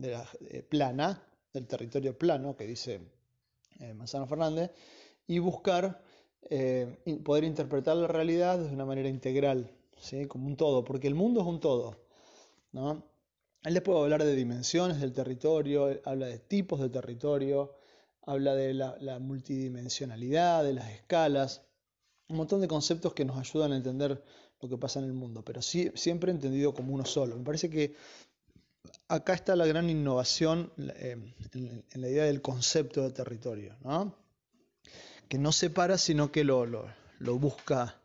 eh, 0.01 0.63
plana, 0.69 1.25
del 1.53 1.67
territorio 1.67 2.17
plano, 2.17 2.57
que 2.57 2.67
dice 2.67 3.01
eh, 3.81 3.95
Manzano 3.95 4.27
Fernández, 4.27 4.71
y 5.29 5.39
buscar 5.39 6.03
eh, 6.51 6.97
poder 7.25 7.45
interpretar 7.45 7.97
la 7.97 8.09
realidad 8.09 8.59
de 8.59 8.73
una 8.75 8.87
manera 8.87 9.09
integral, 9.09 9.71
¿sí? 9.99 10.27
como 10.27 10.49
un 10.49 10.57
todo, 10.57 10.83
porque 10.83 11.07
el 11.07 11.15
mundo 11.15 11.43
es 11.43 11.47
un 11.47 11.61
todo. 11.61 11.97
¿no? 12.73 13.05
Él 13.63 13.75
les 13.75 13.83
puede 13.83 14.01
hablar 14.01 14.25
de 14.25 14.35
dimensiones 14.35 15.01
del 15.01 15.13
territorio, 15.13 16.01
habla 16.05 16.27
de 16.27 16.39
tipos 16.39 16.81
de 16.81 16.89
territorio, 16.89 17.75
habla 18.23 18.55
de 18.55 18.73
la, 18.75 19.19
multidimensionalidad, 19.19 20.65
de 20.65 20.73
las 20.73 20.91
escalas, 20.91 21.63
un 22.29 22.37
montón 22.37 22.61
de 22.61 22.69
conceptos 22.69 23.15
que 23.15 23.25
nos 23.25 23.37
ayudan 23.37 23.73
a 23.73 23.77
entender 23.77 24.23
lo 24.61 24.69
que 24.69 24.79
pasa 24.79 24.99
en 25.01 25.05
el 25.05 25.13
mundo, 25.13 25.45
pero 25.45 25.63
sí, 25.63 25.91
siempre 25.95 26.33
entendido 26.33 26.75
como 26.75 26.95
uno 26.95 27.05
solo. 27.05 27.37
Me 27.37 27.45
parece 27.45 27.69
que 27.69 27.95
acá 29.09 29.35
está 29.35 29.55
la 29.55 29.67
gran 29.67 29.91
innovación 29.91 30.73
eh, 30.79 31.17
en, 31.55 32.01
la 32.01 32.09
idea 32.09 32.25
del 32.25 32.43
concepto 32.43 33.03
de 33.03 33.11
territorio, 33.11 33.77
¿no? 33.83 34.15
Que 35.29 35.39
no 35.39 35.53
separa, 35.53 35.99
sino 35.99 36.33
que 36.33 36.45
lo, 36.45 36.67
lo 36.67 37.39
busca 37.39 38.01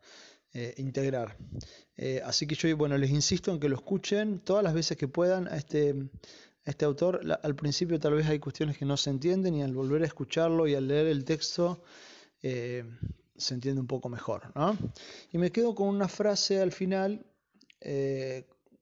eh, 0.55 0.75
integrar. 0.77 1.35
Eh, 1.97 2.21
así 2.23 2.45
que 2.45 2.53
yo 2.53 2.77
bueno, 2.77 2.95
les 2.97 3.09
insisto 3.09 3.51
en 3.51 3.59
que 3.59 3.69
lo 3.69 3.75
escuchen 3.75 4.39
todas 4.39 4.63
las 4.63 4.75
veces 4.75 4.97
que 4.97 5.07
puedan 5.07 5.47
a 5.47 5.57
este, 5.57 5.95
este 6.63 6.85
autor. 6.85 7.21
al 7.41 7.55
principio 7.55 7.99
tal 7.99 8.13
vez 8.13 8.27
hay 8.27 8.37
cuestiones 8.37 8.77
que 8.77 8.85
no 8.85 8.95
se 8.95 9.09
entienden 9.09 9.55
y 9.55 9.63
al 9.63 9.73
volver 9.73 10.03
a 10.03 10.05
escucharlo 10.05 10.67
y 10.67 10.75
al 10.75 10.87
leer 10.87 11.07
el 11.07 11.25
texto 11.25 11.83
eh, 12.43 12.83
se 13.35 13.53
entiende 13.55 13.81
un 13.81 13.87
poco 13.87 14.09
mejor. 14.09 14.53
Y 15.31 15.39
me 15.39 15.51
quedo 15.51 15.73
con 15.73 15.87
una 15.87 16.07
frase 16.07 16.61
al 16.61 16.71
final, 16.71 17.25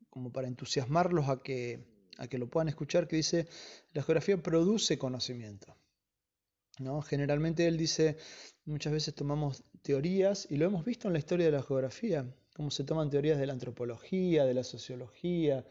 como 0.10 0.31
para 0.31 0.50
entusiasmarlos 0.50 1.29
a 1.29 1.41
que, 1.41 1.79
a 2.17 2.27
que 2.27 2.38
lo 2.38 2.50
puedan 2.50 2.67
escuchar, 2.67 3.07
que 3.07 3.15
dice, 3.15 3.48
la 3.93 4.03
geografía 4.03 4.36
produce 4.43 4.98
conocimiento. 5.00 5.74
Generalmente 7.03 7.67
él 7.67 7.77
dice, 7.77 8.17
muchas 8.65 8.93
veces 8.93 9.13
tomamos 9.13 9.63
teorías, 9.81 10.47
y 10.50 10.57
lo 10.57 10.65
hemos 10.65 10.85
visto 10.85 11.07
en 11.07 11.13
la 11.13 11.19
historia 11.19 11.45
de 11.45 11.51
la 11.51 11.63
geografía, 11.63 12.25
cómo 12.55 12.71
se 12.71 12.83
toman 12.83 13.09
teorías 13.09 13.39
de 13.39 13.47
la 13.47 13.53
antropología, 13.53 14.45
de 14.45 14.53
la 14.53 14.63
sociología, 14.63 15.65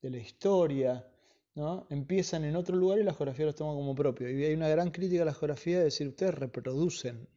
de 0.00 0.10
la 0.10 0.18
historia, 0.18 1.06
¿no? 1.54 1.86
empiezan 1.90 2.44
en 2.44 2.56
otro 2.56 2.76
lugar 2.76 2.98
y 2.98 3.04
la 3.04 3.14
geografía 3.14 3.46
los 3.46 3.54
toma 3.54 3.74
como 3.74 3.94
propio. 3.94 4.30
Y 4.30 4.44
hay 4.44 4.54
una 4.54 4.68
gran 4.68 4.90
crítica 4.90 5.22
a 5.22 5.26
la 5.26 5.34
geografía 5.34 5.78
de 5.78 5.84
decir, 5.84 6.08
ustedes 6.08 6.34
reproducen. 6.34 7.28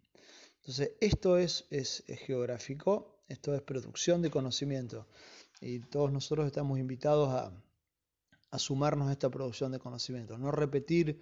Entonces, 0.62 0.94
esto 1.00 1.38
es, 1.38 1.66
es, 1.70 2.04
geográfico, 2.08 3.20
esto 3.28 3.54
es 3.54 3.62
producción 3.62 4.22
de 4.22 4.32
conocimiento. 4.32 5.08
Y 5.62 5.80
todos 5.80 6.12
nosotros 6.12 6.48
estamos 6.48 6.80
invitados 6.80 7.30
a, 7.30 7.52
a 8.52 8.60
sumarnos 8.60 9.10
a 9.10 9.12
esta 9.12 9.30
producción 9.30 9.72
de 9.72 9.80
conocimiento, 9.80 10.38
no 10.38 10.52
repetir 10.52 11.22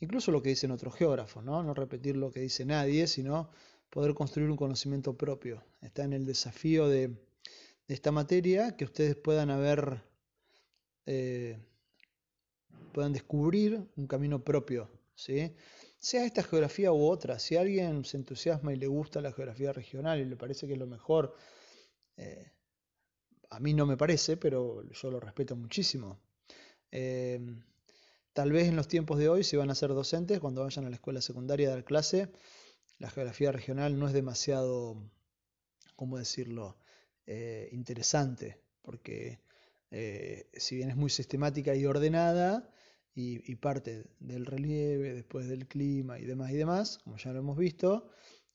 incluso 0.00 0.30
lo 0.30 0.42
que 0.42 0.50
dicen 0.50 0.70
otros 0.70 0.94
geógrafos, 0.94 1.44
¿no? 1.44 1.62
no 1.62 1.74
repetir 1.74 2.16
lo 2.16 2.30
que 2.30 2.40
dice 2.40 2.64
nadie, 2.64 3.06
sino 3.06 3.50
poder 3.90 4.14
construir 4.14 4.50
un 4.50 4.56
conocimiento 4.56 5.16
propio. 5.16 5.62
Está 5.80 6.04
en 6.04 6.12
el 6.12 6.26
desafío 6.26 6.88
de, 6.88 7.16
esta 7.88 8.10
materia 8.10 8.76
que 8.76 8.84
ustedes 8.84 9.14
puedan 9.14 9.48
haber, 9.48 10.02
eh, 11.06 11.58
puedan 12.92 13.12
descubrir 13.12 13.80
un 13.96 14.06
camino 14.08 14.42
propio, 14.42 14.90
¿sí? 15.14 15.54
sea 15.98 16.24
esta 16.24 16.42
geografía 16.42 16.92
u 16.92 17.04
otra. 17.06 17.38
Si 17.38 17.56
alguien 17.56 18.04
se 18.04 18.16
entusiasma 18.16 18.72
y 18.72 18.76
le 18.76 18.86
gusta 18.86 19.20
la 19.20 19.32
geografía 19.32 19.72
regional 19.72 20.20
y 20.20 20.24
le 20.24 20.36
parece 20.36 20.66
que 20.66 20.74
es 20.74 20.78
lo 20.78 20.86
mejor, 20.86 21.34
eh, 22.16 22.52
a 23.50 23.60
mí 23.60 23.74
no 23.74 23.86
me 23.86 23.96
parece, 23.96 24.36
pero 24.36 24.88
yo 24.90 25.10
lo 25.10 25.20
respeto 25.20 25.56
muchísimo. 25.56 26.20
Eh, 26.90 27.40
Tal 28.36 28.52
vez 28.52 28.68
en 28.68 28.76
los 28.76 28.86
tiempos 28.86 29.18
de 29.18 29.30
hoy, 29.30 29.44
si 29.44 29.56
van 29.56 29.70
a 29.70 29.74
ser 29.74 29.88
docentes, 29.94 30.40
cuando 30.40 30.62
vayan 30.62 30.84
a 30.84 30.90
la 30.90 30.96
escuela 30.96 31.22
secundaria 31.22 31.68
a 31.68 31.70
dar 31.70 31.84
clase, 31.84 32.28
la 32.98 33.08
geografía 33.08 33.50
regional 33.50 33.98
no 33.98 34.06
es 34.08 34.12
demasiado, 34.12 35.10
¿cómo 35.96 36.18
decirlo?, 36.18 36.76
eh, 37.24 37.70
interesante, 37.72 38.60
porque 38.82 39.40
eh, 39.90 40.50
si 40.52 40.76
bien 40.76 40.90
es 40.90 40.96
muy 40.96 41.08
sistemática 41.08 41.74
y 41.74 41.86
ordenada, 41.86 42.70
y, 43.14 43.54
parte 43.54 44.04
del 44.20 44.44
relieve, 44.44 45.14
después 45.14 45.48
del 45.48 45.66
clima 45.66 46.18
y 46.18 46.26
demás 46.26 46.50
y 46.50 46.56
demás, 46.56 46.98
como 47.04 47.16
ya 47.16 47.32
lo 47.32 47.38
hemos 47.38 47.56
visto, 47.56 48.10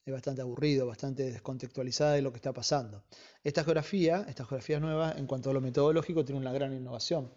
es 0.05 0.13
bastante 0.13 0.43
aburrido, 0.43 0.85
bastante 0.85 1.31
descontextualizada 1.31 2.13
de 2.13 2.21
lo 2.21 2.31
que 2.31 2.37
está 2.37 2.53
pasando. 2.53 3.03
Esta 3.43 3.63
geografía, 3.63 4.27
esta 4.29 4.45
geografía 4.45 4.79
nueva, 4.79 5.15
en 5.17 5.25
cuanto 5.25 5.49
a 5.49 5.53
lo 5.53 5.61
metodológico, 5.61 6.23
tiene 6.23 6.39
una 6.39 6.53
gran 6.53 6.71
innovación, 6.71 7.33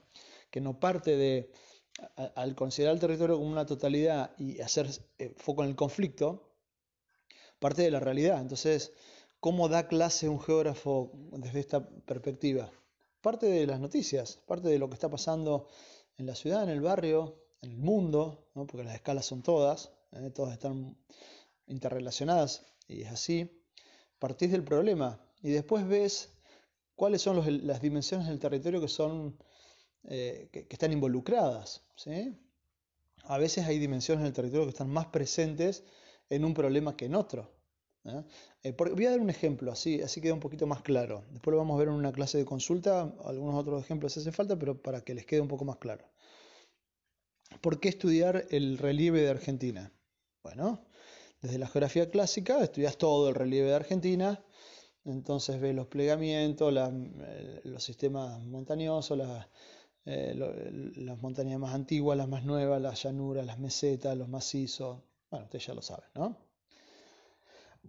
que 0.50 0.60
no 0.60 0.78
parte 0.78 1.16
de 1.16 1.50
al 2.16 2.54
considerar 2.54 2.94
el 2.94 3.00
territorio 3.00 3.36
como 3.36 3.50
una 3.50 3.66
totalidad 3.66 4.32
y 4.38 4.60
hacer 4.60 4.88
eh, 5.18 5.32
foco 5.36 5.62
en 5.62 5.70
el 5.70 5.76
conflicto, 5.76 6.50
parte 7.58 7.82
de 7.82 7.90
la 7.90 8.00
realidad. 8.00 8.40
Entonces, 8.40 8.92
¿cómo 9.40 9.68
da 9.68 9.88
clase 9.88 10.28
un 10.28 10.40
geógrafo 10.40 11.12
desde 11.32 11.60
esta 11.60 11.88
perspectiva? 11.88 12.70
Parte 13.20 13.46
de 13.46 13.66
las 13.66 13.80
noticias, 13.80 14.36
parte 14.46 14.68
de 14.68 14.78
lo 14.78 14.88
que 14.88 14.94
está 14.94 15.08
pasando 15.08 15.68
en 16.18 16.26
la 16.26 16.34
ciudad, 16.34 16.62
en 16.64 16.68
el 16.68 16.80
barrio, 16.80 17.38
en 17.62 17.70
el 17.72 17.78
mundo, 17.78 18.48
porque 18.52 18.84
las 18.84 18.94
escalas 18.94 19.26
son 19.26 19.42
todas, 19.42 19.90
¿eh? 20.12 20.30
todas 20.30 20.52
están 20.52 20.96
interrelacionadas 21.66 22.66
y 22.88 23.02
es 23.02 23.12
así. 23.12 23.62
Partís 24.18 24.50
del 24.50 24.64
problema 24.64 25.20
y 25.42 25.50
después 25.50 25.86
ves 25.86 26.32
cuáles 26.94 27.22
son 27.22 27.66
las 27.66 27.80
dimensiones 27.80 28.28
del 28.28 28.38
territorio 28.38 28.80
que 28.80 28.88
son 28.88 29.38
eh, 30.08 30.48
que, 30.52 30.66
están 30.70 30.92
involucradas. 30.92 31.82
¿sí? 31.96 32.36
a 33.26 33.38
veces 33.38 33.66
hay 33.66 33.78
dimensiones 33.78 34.22
en 34.22 34.26
el 34.26 34.32
territorio 34.32 34.66
que 34.66 34.70
están 34.70 34.90
más 34.90 35.06
presentes 35.06 35.84
en 36.28 36.44
un 36.44 36.54
problema 36.54 36.96
que 36.96 37.06
en 37.06 37.14
otro. 37.14 37.50
¿eh? 38.04 38.22
Eh, 38.62 38.72
voy 38.72 39.06
a 39.06 39.10
dar 39.10 39.20
un 39.20 39.30
ejemplo, 39.30 39.72
así, 39.72 40.02
así 40.02 40.20
queda 40.20 40.34
un 40.34 40.40
poquito 40.40 40.66
más 40.66 40.82
claro. 40.82 41.24
Después 41.30 41.52
lo 41.52 41.58
vamos 41.58 41.76
a 41.76 41.78
ver 41.78 41.88
en 41.88 41.94
una 41.94 42.12
clase 42.12 42.38
de 42.38 42.44
consulta, 42.44 43.14
algunos 43.24 43.54
otros 43.54 43.82
ejemplos 43.82 44.16
hace 44.16 44.32
falta, 44.32 44.58
pero 44.58 44.80
para 44.80 45.00
que 45.02 45.14
les 45.14 45.26
quede 45.26 45.40
un 45.40 45.48
poco 45.48 45.64
más 45.64 45.76
claro. 45.76 46.04
¿Por 47.60 47.80
qué 47.80 47.88
estudiar 47.88 48.46
el 48.50 48.78
relieve 48.78 49.22
de 49.22 49.30
Argentina? 49.30 49.92
Bueno, 50.42 50.84
desde 51.40 51.58
la 51.58 51.66
geografía 51.66 52.10
clásica 52.10 52.62
estudias 52.62 52.98
todo 52.98 53.28
el 53.28 53.34
relieve 53.34 53.68
de 53.68 53.74
Argentina, 53.74 54.44
entonces 55.04 55.60
ves 55.60 55.74
los 55.74 55.86
plegamientos, 55.86 56.72
los 56.72 57.84
sistemas 57.84 58.42
montañosos, 58.44 59.16
las 59.16 59.46
montañas 61.20 61.58
más 61.58 61.74
antiguas, 61.74 62.16
las 62.18 62.28
más 62.28 62.44
nuevas, 62.44 62.80
las 62.80 63.02
llanuras, 63.02 63.46
las 63.46 63.58
mesetas, 63.58 64.16
los 64.16 64.28
macizos. 64.28 65.02
Bueno, 65.30 65.46
ustedes 65.46 65.66
ya 65.66 65.74
lo 65.74 65.82
saben, 65.82 66.08
¿no? 66.14 66.36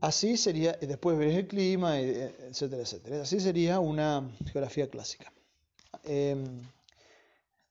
Así 0.02 0.36
sería, 0.38 0.74
después 0.74 1.18
ves 1.18 1.36
el 1.36 1.48
clima, 1.48 2.00
etcétera, 2.00 2.82
etcétera. 2.82 3.22
Así 3.22 3.40
sería 3.40 3.80
una 3.80 4.30
geografía 4.52 4.90
clásica. 4.90 5.32
Em, 6.04 6.62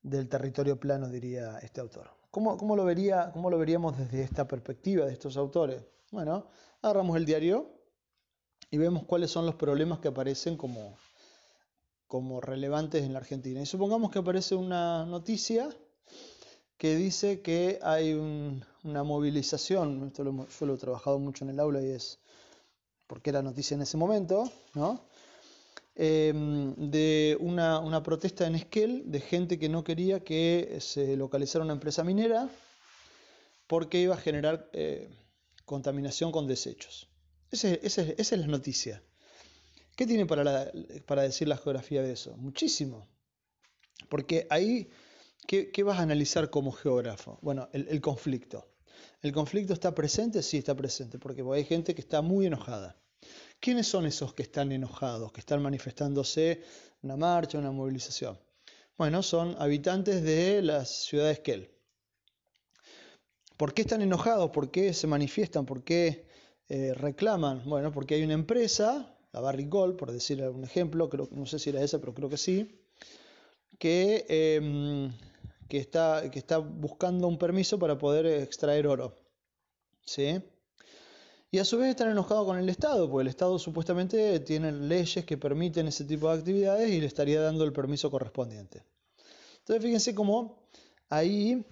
del 0.02 0.28
territorio 0.28 0.78
plano, 0.78 1.08
diría 1.08 1.58
este 1.58 1.80
autor. 1.80 2.10
¿Cómo, 2.30 2.56
cómo, 2.56 2.76
lo 2.76 2.84
vería, 2.84 3.30
¿Cómo 3.32 3.50
lo 3.50 3.58
veríamos 3.58 3.96
desde 3.96 4.22
esta 4.22 4.46
perspectiva 4.46 5.06
de 5.06 5.12
estos 5.12 5.36
autores? 5.36 5.82
Bueno, 6.10 6.48
agarramos 6.82 7.16
el 7.16 7.24
diario 7.24 7.70
y 8.70 8.78
vemos 8.78 9.04
cuáles 9.04 9.30
son 9.30 9.46
los 9.46 9.54
problemas 9.54 10.00
que 10.00 10.08
aparecen 10.08 10.56
como, 10.56 10.96
como 12.06 12.40
relevantes 12.40 13.02
en 13.04 13.12
la 13.12 13.18
Argentina. 13.20 13.60
Y 13.60 13.66
supongamos 13.66 14.10
que 14.10 14.18
aparece 14.18 14.54
una 14.54 15.04
noticia 15.06 15.68
que 16.76 16.96
dice 16.96 17.40
que 17.40 17.78
hay 17.82 18.12
una 18.12 19.02
movilización, 19.02 20.06
esto 20.06 20.24
lo, 20.24 20.46
yo 20.48 20.66
lo 20.66 20.74
he 20.74 20.78
trabajado 20.78 21.18
mucho 21.18 21.44
en 21.44 21.50
el 21.50 21.60
aula 21.60 21.82
y 21.82 21.90
es 21.90 22.18
porque 23.06 23.30
era 23.30 23.42
noticia 23.42 23.74
en 23.74 23.82
ese 23.82 23.96
momento, 23.96 24.50
¿no? 24.74 25.06
Em, 25.96 26.74
de 26.90 27.36
una, 27.38 28.02
protesta 28.02 28.46
en 28.46 28.56
Esquel 28.56 29.04
de 29.12 29.20
gente 29.20 29.58
que 29.60 29.68
no 29.68 29.84
quería 29.84 30.24
que 30.24 30.78
se 30.80 31.16
localizara 31.16 31.64
una 31.64 31.74
empresa 31.74 32.02
minera 32.02 32.50
porque 33.68 34.00
iba 34.00 34.14
a 34.14 34.18
generar 34.18 34.68
eh, 34.72 35.08
contaminación 35.64 36.32
con 36.32 36.48
desechos. 36.48 37.08
Esa 37.52 38.02
es 38.02 38.32
la 38.32 38.46
noticia. 38.48 39.02
¿Qué 39.96 40.06
tiene 40.06 40.26
para, 40.26 41.22
decir 41.22 41.48
la 41.48 41.56
geografía 41.56 42.02
de 42.02 42.12
eso? 42.12 42.36
Muchísimo. 42.36 43.06
Porque 44.08 44.46
ahí 44.50 44.90
¿Qué, 45.46 45.82
vas 45.82 45.98
a 45.98 46.02
analizar 46.02 46.48
como 46.48 46.72
geógrafo? 46.72 47.38
Bueno, 47.42 47.68
el, 47.72 48.00
conflicto. 48.00 48.66
¿El 49.20 49.32
conflicto 49.32 49.74
está 49.74 49.94
presente? 49.94 50.42
Sí, 50.42 50.58
está 50.58 50.74
presente, 50.74 51.18
porque 51.18 51.44
hay 51.52 51.64
gente 51.64 51.94
que 51.94 52.00
está 52.00 52.22
muy 52.22 52.46
enojada. 52.46 52.96
¿Quiénes 53.60 53.86
son 53.86 54.06
esos 54.06 54.32
que 54.32 54.42
están 54.42 54.72
enojados, 54.72 55.32
que 55.32 55.40
están 55.40 55.62
manifestándose 55.62 56.62
una 57.02 57.16
marcha, 57.16 57.58
una 57.58 57.72
movilización? 57.72 58.38
Bueno, 58.96 59.22
son 59.22 59.54
habitantes 59.58 60.22
de 60.22 60.62
la 60.62 60.86
ciudad 60.86 61.26
de 61.26 61.32
Esquel. 61.32 61.70
¿Por 63.58 63.74
qué 63.74 63.82
están 63.82 64.00
enojados? 64.00 64.50
¿Por 64.50 64.70
qué 64.70 64.94
se 64.94 65.06
manifiestan? 65.06 65.66
¿Por 65.66 65.84
qué 65.84 66.26
eh, 66.68 66.94
reclaman? 66.94 67.62
Bueno, 67.66 67.92
porque 67.92 68.14
hay 68.14 68.22
una 68.22 68.34
empresa, 68.34 69.13
la 69.34 69.40
Barricol, 69.40 69.96
por 69.96 70.12
decir 70.12 70.42
algún 70.42 70.64
ejemplo, 70.64 71.10
creo, 71.10 71.28
no 71.32 71.44
sé 71.44 71.58
si 71.58 71.70
era 71.70 71.82
esa, 71.82 71.98
pero 71.98 72.14
creo 72.14 72.28
que 72.28 72.36
sí, 72.36 72.80
que 73.78 74.24
em, 74.28 75.12
que 75.68 75.78
está, 75.78 76.30
que 76.30 76.38
está 76.38 76.58
buscando 76.58 77.26
un 77.26 77.36
permiso 77.36 77.78
para 77.78 77.98
poder 77.98 78.26
extraer 78.26 78.86
oro. 78.86 79.16
¿Sí? 80.04 80.40
Y 81.50 81.58
a 81.58 81.64
su 81.64 81.78
vez 81.78 81.90
están 81.90 82.10
enojados 82.10 82.46
con 82.46 82.58
el 82.58 82.68
Estado, 82.68 83.10
porque 83.10 83.22
el 83.22 83.28
Estado 83.28 83.58
supuestamente 83.58 84.38
tiene 84.40 84.70
leyes 84.70 85.24
que 85.24 85.36
permiten 85.36 85.88
ese 85.88 86.04
tipo 86.04 86.28
de 86.28 86.38
actividades 86.38 86.90
y 86.90 87.00
le 87.00 87.06
estaría 87.06 87.40
dando 87.40 87.64
el 87.64 87.72
permiso 87.72 88.10
correspondiente. 88.10 88.84
Entonces 89.58 89.82
fíjense 89.82 90.14
cómo 90.14 90.62
ahí 91.08 91.64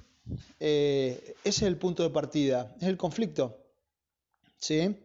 eh, 0.60 1.34
ese 1.44 1.50
es 1.50 1.62
el 1.62 1.76
punto 1.76 2.02
de 2.02 2.10
partida, 2.10 2.74
es 2.80 2.88
el 2.88 2.96
conflicto. 2.96 3.58
¿Sí? 4.58 4.96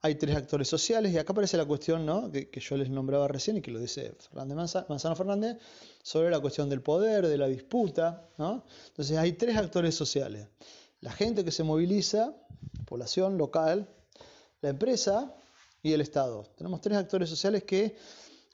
Hay 0.00 0.14
tres 0.14 0.36
actores 0.36 0.68
sociales 0.68 1.12
y 1.12 1.18
acá 1.18 1.32
aparece 1.32 1.56
la 1.56 1.64
cuestión 1.64 2.06
¿no? 2.06 2.30
que, 2.30 2.48
yo 2.60 2.76
les 2.76 2.88
nombraba 2.88 3.26
recién 3.26 3.56
y 3.56 3.62
que 3.62 3.70
lo 3.70 3.80
dice 3.80 4.14
Fernández 4.30 4.86
Manzano, 4.88 5.16
Fernández 5.16 5.58
sobre 6.02 6.30
la 6.30 6.38
cuestión 6.40 6.68
del 6.68 6.82
poder, 6.82 7.26
de 7.26 7.36
la 7.36 7.48
disputa. 7.48 8.28
¿no? 8.38 8.64
Entonces 8.88 9.16
hay 9.16 9.32
tres 9.32 9.56
actores 9.56 9.94
sociales. 9.94 10.46
La 11.00 11.12
gente 11.12 11.44
que 11.44 11.50
se 11.50 11.64
moviliza, 11.64 12.34
población 12.86 13.38
local, 13.38 13.88
la 14.60 14.70
empresa 14.70 15.34
y 15.82 15.92
el 15.92 16.00
Estado. 16.00 16.44
Tenemos 16.56 16.80
tres 16.80 16.96
actores 16.96 17.28
sociales 17.28 17.64
que 17.64 17.96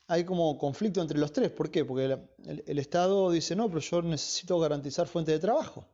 hay 0.07 0.23
como 0.23 0.57
conflicto 0.57 1.01
entre 1.01 1.17
los 1.17 1.31
tres. 1.31 1.51
¿Por 1.51 1.71
qué? 1.71 1.85
Porque 1.85 2.17
el 2.65 2.79
Estado 2.79 3.31
dice, 3.31 3.55
no, 3.55 3.67
pero 3.67 3.79
yo 3.79 4.01
necesito 4.01 4.59
garantizar 4.59 5.07
fuente 5.07 5.31
de 5.31 5.39
trabajo. 5.39 5.87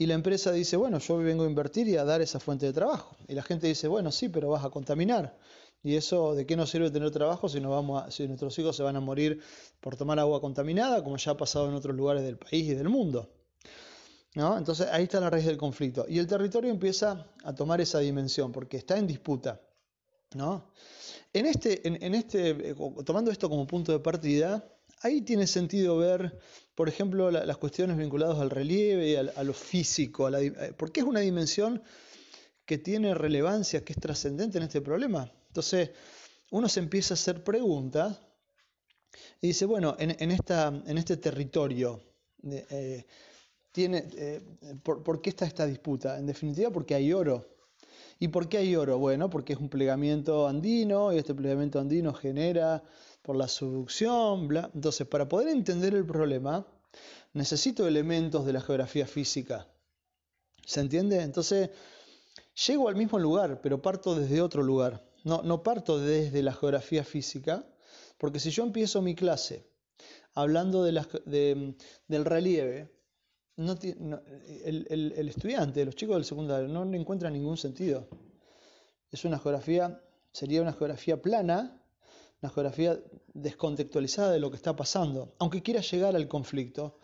Y 0.00 0.06
la 0.06 0.14
empresa 0.14 0.52
dice, 0.52 0.76
bueno, 0.76 0.98
yo 1.00 1.18
vengo 1.18 1.42
a 1.42 1.46
invertir 1.48 1.88
y 1.88 1.96
a 1.96 2.04
dar 2.04 2.22
esa 2.22 2.38
fuente 2.38 2.66
de 2.66 2.72
trabajo. 2.72 3.16
Y 3.26 3.34
la 3.34 3.42
gente 3.42 3.66
dice, 3.66 3.88
bueno, 3.88 4.12
sí, 4.12 4.28
pero 4.28 4.48
vas 4.48 4.64
a 4.64 4.70
contaminar. 4.70 5.36
Y 5.82 5.96
eso, 5.96 6.34
¿de 6.36 6.46
qué 6.46 6.56
nos 6.56 6.70
sirve 6.70 6.90
tener 6.90 7.10
trabajo 7.10 7.48
si, 7.48 7.58
vamos 7.58 8.14
si 8.14 8.26
nuestros 8.28 8.56
hijos 8.60 8.76
se 8.76 8.84
van 8.84 8.94
a 8.94 9.00
morir 9.00 9.40
por 9.80 9.96
tomar 9.96 10.20
agua 10.20 10.40
contaminada, 10.40 11.02
como 11.02 11.16
ya 11.16 11.32
ha 11.32 11.36
pasado 11.36 11.68
en 11.68 11.74
otros 11.74 11.96
lugares 11.96 12.22
del 12.22 12.38
país 12.38 12.68
y 12.68 12.74
del 12.74 12.88
mundo? 12.88 13.28
¿No? 14.34 14.56
Entonces 14.56 14.86
ahí 14.92 15.04
está 15.04 15.18
la 15.18 15.30
raíz 15.30 15.46
del 15.46 15.56
conflicto. 15.56 16.06
Y 16.08 16.20
el 16.20 16.28
territorio 16.28 16.70
empieza 16.70 17.26
a 17.42 17.52
tomar 17.52 17.80
esa 17.80 17.98
dimensión, 17.98 18.52
porque 18.52 18.76
está 18.76 18.98
en 18.98 19.06
disputa. 19.08 19.60
¿no? 20.34 20.70
En 21.32 21.46
este, 21.46 21.86
en, 21.86 22.14
este, 22.14 22.70
eh, 22.70 22.74
tomando 23.04 23.30
esto 23.30 23.48
como 23.48 23.66
punto 23.66 23.92
de 23.92 23.98
partida, 23.98 24.64
ahí 25.02 25.22
tiene 25.22 25.46
sentido 25.46 25.96
ver 25.98 26.38
por 26.78 26.88
ejemplo, 26.88 27.32
las 27.32 27.56
cuestiones 27.56 27.96
vinculadas 27.96 28.38
al 28.38 28.50
relieve, 28.50 29.08
y 29.08 29.16
a 29.16 29.42
lo 29.42 29.52
físico, 29.52 30.28
eh, 30.28 30.72
porque 30.76 31.00
es 31.00 31.06
una 31.06 31.18
dimensión 31.18 31.82
que 32.64 32.78
tiene 32.78 33.14
relevancia, 33.14 33.84
que 33.84 33.94
es 33.94 33.98
trascendente 33.98 34.58
en 34.58 34.62
este 34.62 34.80
problema. 34.80 35.28
Entonces, 35.48 35.90
uno 36.52 36.68
se 36.68 36.78
empieza 36.78 37.14
a 37.14 37.16
hacer 37.16 37.42
preguntas 37.42 38.20
y 39.40 39.48
dice, 39.48 39.64
bueno, 39.64 39.96
en, 39.98 40.30
esta, 40.30 40.68
en 40.68 40.98
este 40.98 41.16
territorio, 41.16 42.00
eh, 42.48 43.04
tiene, 43.72 44.06
eh, 44.16 44.40
¿por, 44.80 45.20
qué 45.20 45.30
está 45.30 45.46
esta 45.46 45.66
disputa? 45.66 46.16
En 46.16 46.26
definitiva, 46.26 46.70
porque 46.70 46.94
hay 46.94 47.12
oro. 47.12 47.44
¿Y 48.20 48.28
por 48.28 48.48
qué 48.48 48.58
hay 48.58 48.76
oro? 48.76 48.98
Bueno, 48.98 49.28
porque 49.28 49.54
es 49.54 49.58
un 49.58 49.68
plegamiento 49.68 50.46
andino 50.46 51.12
y 51.12 51.18
este 51.18 51.34
plegamiento 51.34 51.80
andino 51.80 52.14
genera 52.14 52.84
por 53.28 53.36
la 53.36 53.46
subducción, 53.46 54.48
bla. 54.48 54.70
Entonces, 54.74 55.06
para 55.06 55.28
poder 55.28 55.48
entender 55.48 55.94
el 55.94 56.06
problema, 56.06 56.66
necesito 57.34 57.86
elementos 57.86 58.46
de 58.46 58.54
la 58.54 58.62
geografía 58.62 59.06
física. 59.06 59.66
¿Se 60.64 60.80
entiende? 60.80 61.20
Entonces, 61.20 61.68
llego 62.66 62.88
al 62.88 62.96
mismo 62.96 63.18
lugar, 63.18 63.60
pero 63.60 63.82
parto 63.82 64.14
desde 64.14 64.40
otro 64.40 64.62
lugar. 64.62 65.06
No, 65.24 65.42
no 65.42 65.62
parto 65.62 66.00
desde 66.00 66.42
la 66.42 66.54
geografía 66.54 67.04
física, 67.04 67.66
porque 68.16 68.40
si 68.40 68.48
yo 68.48 68.62
empiezo 68.62 69.02
mi 69.02 69.14
clase 69.14 69.68
hablando 70.32 70.82
de 70.82 71.74
del 72.06 72.24
relieve, 72.24 72.90
el, 73.58 75.28
estudiante, 75.28 75.84
los 75.84 75.96
chicos 75.96 76.16
del 76.16 76.24
secundario, 76.24 76.66
no 76.66 76.82
encuentra 76.94 77.28
ningún 77.28 77.58
sentido. 77.58 78.08
Es 79.10 79.26
una 79.26 79.38
geografía, 79.38 80.00
sería 80.32 80.62
una 80.62 80.72
geografía 80.72 81.20
plana, 81.20 81.77
una 82.40 82.50
geografía 82.50 83.00
descontextualizada 83.34 84.32
de 84.32 84.40
lo 84.40 84.50
que 84.50 84.56
está 84.56 84.76
pasando. 84.76 85.34
Aunque 85.38 85.62
quiera 85.62 85.80
llegar 85.80 86.14
al 86.14 86.28
conflicto, 86.28 86.98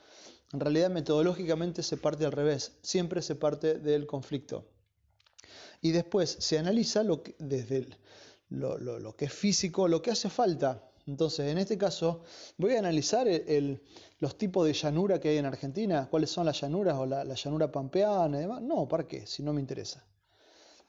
en 0.53 0.61
realidad 0.61 0.91
metodológicamente 0.91 1.83
se 1.83 1.97
parte 1.97 2.25
al 2.25 2.33
revés, 2.33 2.77
siempre 2.83 3.23
se 3.23 3.35
parte 3.35 3.75
del 3.79 4.07
conflicto. 4.07 4.69
Y 5.81 5.91
después 5.91 6.37
se 6.39 6.59
analiza 6.59 7.03
lo 7.03 7.23
que, 7.23 7.35
desde 7.39 7.89
lo, 8.49 9.17
que 9.17 9.27
es 9.27 9.33
físico, 9.33 9.89
lo 9.89 10.01
que 10.01 10.13
hace 10.13 10.31
falta. 10.31 10.89
Entonces, 11.07 11.51
en 11.51 11.59
este 11.59 11.77
caso, 11.77 12.23
voy 12.57 12.75
a 12.75 12.79
analizar 12.79 13.27
los 14.21 14.39
tipos 14.39 14.67
de 14.67 14.73
llanura 14.73 15.21
que 15.21 15.31
hay 15.31 15.39
en 15.39 15.47
Argentina, 15.47 16.09
cuáles 16.11 16.31
son 16.31 16.47
las 16.47 16.61
llanuras 16.61 16.97
o 16.97 17.05
la, 17.05 17.25
llanura 17.35 17.71
pampeana 17.71 18.39
y 18.39 18.41
demás. 18.43 18.63
No, 18.63 18.89
¿para 18.89 19.07
qué? 19.07 19.27
Si 19.27 19.43
no 19.43 19.53
me 19.53 19.61
interesa. 19.61 20.07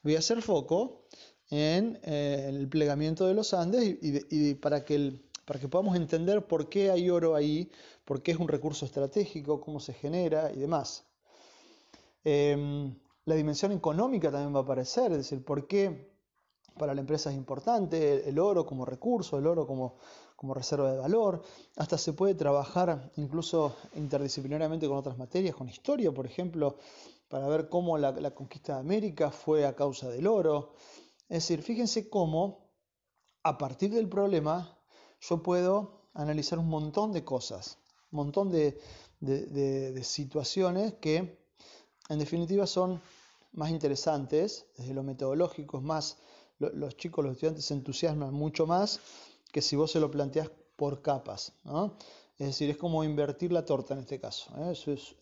Voy 0.03 0.15
a 0.15 0.19
hacer 0.19 0.41
foco 0.41 1.07
en 1.49 1.99
eh, 2.03 2.47
el 2.49 2.67
plegamiento 2.67 3.27
de 3.27 3.33
los 3.33 3.53
Andes 3.53 3.97
y, 4.01 4.53
para, 4.55 4.83
que 4.83 5.13
para 5.45 5.59
que 5.59 5.67
podamos 5.67 5.95
entender 5.95 6.45
por 6.45 6.69
qué 6.69 6.91
hay 6.91 7.09
oro 7.09 7.35
ahí, 7.35 7.69
por 8.03 8.21
qué 8.21 8.31
es 8.31 8.37
un 8.37 8.47
recurso 8.47 8.85
estratégico, 8.85 9.61
cómo 9.61 9.79
se 9.79 9.93
genera 9.93 10.51
y 10.51 10.57
demás. 10.57 11.05
Em, 12.23 12.95
la 13.25 13.35
dimensión 13.35 13.71
económica 13.71 14.31
también 14.31 14.53
va 14.53 14.59
a 14.59 14.63
aparecer, 14.63 15.11
es 15.11 15.17
decir, 15.17 15.43
por 15.43 15.67
qué 15.67 16.15
para 16.77 16.93
la 16.93 17.01
empresa 17.01 17.29
es 17.29 17.37
importante 17.37 18.27
el 18.27 18.37
oro 18.39 18.65
como 18.65 18.85
recurso, 18.85 19.37
el 19.37 19.47
oro 19.47 19.65
como, 19.65 19.95
como 20.35 20.53
reserva 20.53 20.91
de 20.91 20.97
valor, 20.97 21.41
hasta 21.77 21.97
se 21.97 22.13
puede 22.13 22.35
trabajar 22.35 23.11
incluso 23.15 23.75
interdisciplinariamente 23.95 24.87
con 24.87 24.97
otras 24.97 25.17
materias, 25.17 25.55
con 25.55 25.69
historia, 25.69 26.11
por 26.11 26.25
ejemplo, 26.25 26.77
para 27.29 27.47
ver 27.47 27.69
cómo 27.69 27.97
la, 27.97 28.11
la 28.11 28.31
conquista 28.31 28.73
de 28.73 28.79
América 28.81 29.31
fue 29.31 29.65
a 29.65 29.75
causa 29.75 30.09
del 30.09 30.27
oro. 30.27 30.73
Es 31.29 31.43
decir, 31.43 31.61
fíjense 31.63 32.09
cómo 32.09 32.69
a 33.43 33.57
partir 33.57 33.91
del 33.91 34.07
problema 34.07 34.77
yo 35.19 35.41
puedo 35.41 36.09
analizar 36.13 36.59
un 36.59 36.69
montón 36.69 37.11
de 37.11 37.23
cosas, 37.23 37.77
un 38.11 38.17
montón 38.17 38.51
de, 38.51 38.79
situaciones 40.03 40.93
que 40.95 41.39
en 42.09 42.19
definitiva 42.19 42.67
son 42.67 43.01
más 43.53 43.71
interesantes, 43.71 44.67
desde 44.77 44.93
lo 44.93 45.03
metodológico, 45.03 45.81
más, 45.81 46.17
los 46.59 46.95
chicos, 46.97 47.23
los 47.23 47.33
estudiantes 47.33 47.65
se 47.65 47.73
entusiasman 47.73 48.33
mucho 48.33 48.67
más 48.67 48.99
que 49.51 49.61
si 49.61 49.75
vos 49.75 49.91
se 49.91 49.99
lo 49.99 50.11
planteás 50.11 50.51
por 50.75 51.01
capas. 51.01 51.53
Es 52.37 52.47
decir, 52.47 52.69
es 52.69 52.77
como 52.77 53.03
invertir 53.03 53.51
la 53.51 53.65
torta 53.65 53.93
en 53.93 54.01
este 54.01 54.19
caso. 54.19 54.51
¿eh? 54.57 54.73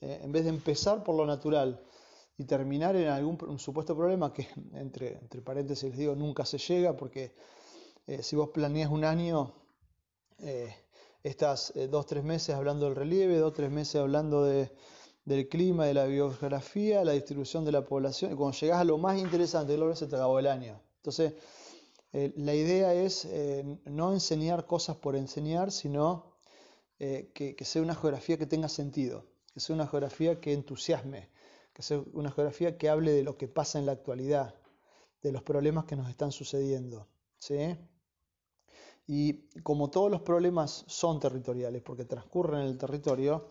Eh, 0.01 0.19
en 0.23 0.31
vez 0.31 0.43
de 0.43 0.49
empezar 0.49 1.03
por 1.03 1.15
lo 1.15 1.25
natural 1.25 1.79
y 2.37 2.45
terminar 2.45 2.95
en 2.95 3.07
algún 3.07 3.59
supuesto 3.59 3.95
problema 3.95 4.33
que, 4.33 4.47
entre, 4.73 5.17
entre 5.17 5.41
paréntesis 5.41 5.89
les 5.89 5.97
digo, 5.97 6.15
nunca 6.15 6.45
se 6.45 6.57
llega, 6.57 6.97
porque 6.97 7.35
eh, 8.07 8.23
si 8.23 8.35
vos 8.35 8.49
planeas 8.49 8.89
un 8.89 9.05
año, 9.05 9.53
estás 11.23 11.71
dos, 11.89 12.05
tres 12.05 12.23
meses 12.23 12.53
hablando 12.53 12.85
del 12.85 12.95
relieve, 12.95 13.37
dos, 13.37 13.53
tres 13.53 13.71
meses 13.71 13.95
hablando 13.95 14.43
de, 14.43 14.71
del 15.25 15.47
clima, 15.47 15.85
de 15.85 15.93
la 15.93 16.05
biografía, 16.05 17.03
la 17.03 17.13
distribución 17.13 17.63
de 17.65 17.71
la 17.71 17.85
población, 17.85 18.33
y 18.33 18.35
cuando 18.35 18.57
llegás 18.57 18.81
a 18.81 18.83
lo 18.83 18.97
más 18.97 19.17
interesante, 19.17 19.77
lo 19.77 19.95
se 19.95 20.07
te 20.07 20.15
acabó 20.15 20.39
el 20.39 20.47
año. 20.47 20.81
Entonces, 20.97 21.33
eh, 22.11 22.33
la 22.35 22.53
idea 22.53 22.93
es 22.93 23.25
eh, 23.25 23.63
no 23.85 24.13
enseñar 24.13 24.65
cosas 24.65 24.97
por 24.97 25.15
enseñar, 25.15 25.71
sino 25.71 26.37
eh, 26.99 27.31
que, 27.33 27.55
sea 27.65 27.81
una 27.81 27.95
geografía 27.95 28.37
que 28.37 28.45
tenga 28.45 28.69
sentido, 28.69 29.25
que 29.53 29.59
sea 29.59 29.75
una 29.75 29.87
geografía 29.87 30.39
que 30.39 30.53
entusiasme, 30.53 31.29
que 31.73 31.81
sea 31.81 32.01
una 32.13 32.31
geografía 32.31 32.77
que 32.77 32.89
hable 32.89 33.11
de 33.11 33.23
lo 33.23 33.37
que 33.37 33.47
pasa 33.47 33.79
en 33.79 33.85
la 33.85 33.93
actualidad, 33.93 34.55
de 35.21 35.31
los 35.31 35.43
problemas 35.43 35.85
que 35.85 35.95
nos 35.95 36.09
están 36.09 36.31
sucediendo. 36.31 37.07
¿sí? 37.39 37.77
Y 39.07 39.49
como 39.61 39.89
todos 39.89 40.11
los 40.11 40.21
problemas 40.21 40.85
son 40.87 41.19
territoriales, 41.19 41.81
porque 41.81 42.05
transcurren 42.05 42.61
en 42.61 42.67
el 42.67 42.77
territorio, 42.77 43.49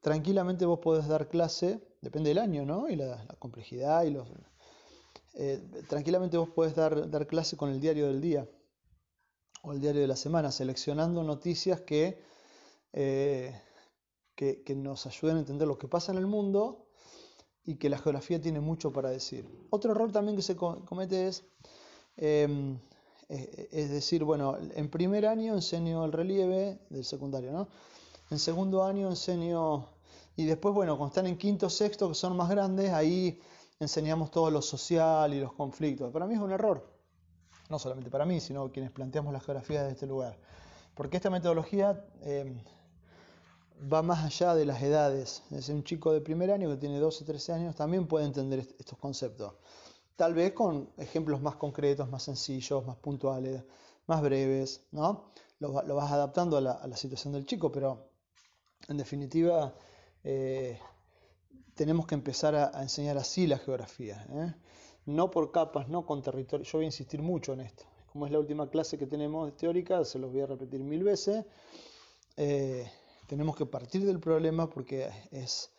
tranquilamente 0.00 0.64
vos 0.64 0.80
podés 0.80 1.06
dar 1.06 1.28
clase, 1.28 1.80
depende 2.00 2.30
del 2.30 2.38
año, 2.38 2.64
¿no? 2.64 2.88
Y 2.88 2.96
la, 2.96 3.26
complejidad 3.38 4.04
y 4.04 4.10
los... 4.10 4.28
Eh, 5.34 5.62
tranquilamente 5.88 6.36
vos 6.36 6.50
podés 6.50 6.74
dar, 6.74 7.08
dar 7.10 7.26
clase 7.26 7.56
con 7.56 7.70
el 7.70 7.80
diario 7.80 8.06
del 8.08 8.20
día 8.20 8.46
o 9.62 9.72
el 9.72 9.80
diario 9.80 10.00
de 10.00 10.08
la 10.08 10.16
semana, 10.16 10.50
seleccionando 10.50 11.22
noticias 11.22 11.80
que, 11.82 12.22
eh, 12.92 13.58
que, 14.34 14.62
que, 14.62 14.74
nos 14.74 15.06
ayuden 15.06 15.36
a 15.36 15.40
entender 15.40 15.68
lo 15.68 15.78
que 15.78 15.88
pasa 15.88 16.12
en 16.12 16.18
el 16.18 16.26
mundo 16.26 16.81
y 17.64 17.76
que 17.76 17.88
la 17.88 17.98
geografía 17.98 18.40
tiene 18.40 18.60
mucho 18.60 18.92
para 18.92 19.10
decir. 19.10 19.46
Otro 19.70 19.92
error 19.92 20.10
también 20.10 20.36
que 20.36 20.42
se 20.42 20.56
comete 20.56 21.28
es, 21.28 21.44
em, 22.16 22.78
es 23.28 23.90
decir, 23.90 24.24
bueno, 24.24 24.56
en 24.58 24.88
primer 24.90 25.26
año 25.26 25.54
enseño 25.54 26.04
el 26.04 26.12
relieve 26.12 26.78
del 26.90 27.04
secundario, 27.04 27.52
¿no? 27.52 27.68
En 28.30 28.38
segundo 28.38 28.82
año 28.82 29.08
enseño, 29.08 29.86
y 30.36 30.44
después, 30.46 30.74
bueno, 30.74 30.96
cuando 30.96 31.12
están 31.12 31.26
en 31.26 31.38
quinto, 31.38 31.70
sexto, 31.70 32.08
que 32.08 32.14
son 32.14 32.36
más 32.36 32.48
grandes, 32.48 32.90
ahí 32.92 33.40
enseñamos 33.78 34.30
todo 34.30 34.50
lo 34.50 34.62
social 34.62 35.32
y 35.34 35.40
los 35.40 35.52
conflictos. 35.52 36.12
Para 36.12 36.26
mí 36.26 36.34
es 36.34 36.40
un 36.40 36.52
error, 36.52 36.86
no 37.68 37.78
solamente 37.78 38.10
para 38.10 38.24
mí, 38.24 38.40
sino 38.40 38.70
quienes 38.70 38.90
planteamos 38.90 39.32
la 39.32 39.40
geografía 39.40 39.82
de 39.82 39.92
este 39.92 40.06
lugar. 40.06 40.38
Porque 40.94 41.16
esta 41.16 41.30
metodología 41.30 42.04
eh, 42.22 42.54
va 43.90 44.02
más 44.02 44.24
allá 44.24 44.54
de 44.54 44.64
las 44.64 44.82
edades. 44.82 45.42
Es 45.50 45.68
un 45.68 45.84
chico 45.84 46.12
de 46.12 46.20
primer 46.20 46.50
año 46.50 46.68
que 46.68 46.76
tiene 46.76 46.98
12, 46.98 47.24
13 47.24 47.52
años 47.52 47.74
también 47.74 48.06
puede 48.06 48.26
entender 48.26 48.60
estos 48.78 48.98
conceptos. 48.98 49.54
Tal 50.16 50.34
vez 50.34 50.52
con 50.52 50.90
ejemplos 50.98 51.40
más 51.40 51.56
concretos, 51.56 52.08
más 52.08 52.22
sencillos, 52.22 52.84
más 52.86 52.96
puntuales, 52.96 53.64
más 54.06 54.22
breves, 54.22 54.84
¿no? 54.92 55.24
Lo, 55.58 55.72
vas 55.72 56.12
adaptando 56.12 56.56
a 56.56 56.60
la, 56.60 56.96
situación 56.96 57.32
del 57.32 57.46
chico, 57.46 57.70
pero 57.70 58.08
en 58.88 58.96
definitiva, 58.96 59.72
eh, 60.24 60.78
tenemos 61.74 62.06
que 62.06 62.16
empezar 62.16 62.54
a, 62.56 62.82
enseñar 62.82 63.16
así 63.16 63.46
la 63.46 63.58
geografía, 63.58 64.26
¿eh? 64.30 64.54
no 65.06 65.30
por 65.30 65.52
capas, 65.52 65.88
no 65.88 66.04
con 66.04 66.20
territorio. 66.20 66.64
Yo 66.64 66.78
voy 66.78 66.84
a 66.84 66.86
insistir 66.86 67.22
mucho 67.22 67.52
en 67.52 67.60
esto. 67.60 67.84
Como 68.12 68.26
es 68.26 68.32
la 68.32 68.40
última 68.40 68.68
clase 68.68 68.98
que 68.98 69.06
tenemos 69.06 69.56
teórica, 69.56 70.04
se 70.04 70.18
los 70.18 70.32
voy 70.32 70.42
a 70.42 70.46
repetir 70.46 70.82
mil 70.82 71.04
veces. 71.04 71.44
Eh, 72.36 72.90
tenemos 73.32 73.56
que 73.56 73.64
partir 73.64 74.04
del 74.04 74.20
problema 74.20 74.68
porque 74.68 75.08
es, 75.30 75.70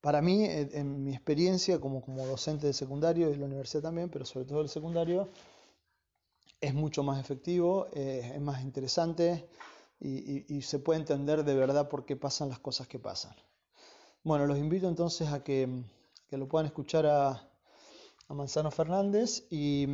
para 0.00 0.20
mí, 0.20 0.44
en, 0.44 1.04
mi 1.04 1.12
experiencia 1.12 1.80
como, 1.80 2.02
como 2.02 2.26
docente 2.26 2.66
de 2.66 2.72
secundario 2.72 3.28
y 3.28 3.30
de 3.30 3.36
la 3.36 3.46
universidad 3.46 3.84
también, 3.84 4.08
pero 4.10 4.24
sobre 4.24 4.44
todo 4.44 4.60
el 4.60 4.68
secundario, 4.68 5.28
es 6.60 6.74
mucho 6.74 7.04
más 7.04 7.20
efectivo, 7.20 7.86
es 7.92 8.40
más 8.40 8.60
interesante 8.62 9.46
y, 10.00 10.62
se 10.62 10.80
puede 10.80 10.98
entender 10.98 11.44
de 11.44 11.54
verdad 11.54 11.88
por 11.88 12.04
qué 12.04 12.16
pasan 12.16 12.48
las 12.48 12.58
cosas 12.58 12.88
que 12.88 12.98
pasan. 12.98 13.36
Bueno, 14.24 14.44
los 14.44 14.58
invito 14.58 14.88
entonces 14.88 15.28
a 15.28 15.44
que, 15.44 15.68
lo 16.32 16.48
puedan 16.48 16.66
escuchar 16.66 17.06
a, 17.06 17.48
Manzano 18.30 18.72
Fernández 18.72 19.46
y, 19.48 19.86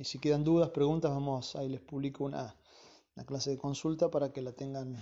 si 0.00 0.18
quedan 0.20 0.42
dudas, 0.42 0.70
preguntas, 0.70 1.10
vamos, 1.10 1.54
ahí 1.54 1.68
les 1.68 1.82
publico 1.82 2.24
una, 2.24 2.54
clase 3.26 3.50
de 3.50 3.58
consulta 3.58 4.10
para 4.10 4.32
que 4.32 4.40
la 4.40 4.52
tengan, 4.52 4.96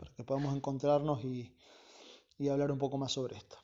para 0.00 0.14
que 0.14 0.24
podamos 0.24 0.56
encontrarnos 0.56 1.22
y 1.24 2.48
hablar 2.48 2.72
un 2.72 2.78
poco 2.78 2.96
más 2.96 3.12
sobre 3.12 3.36
esto. 3.36 3.58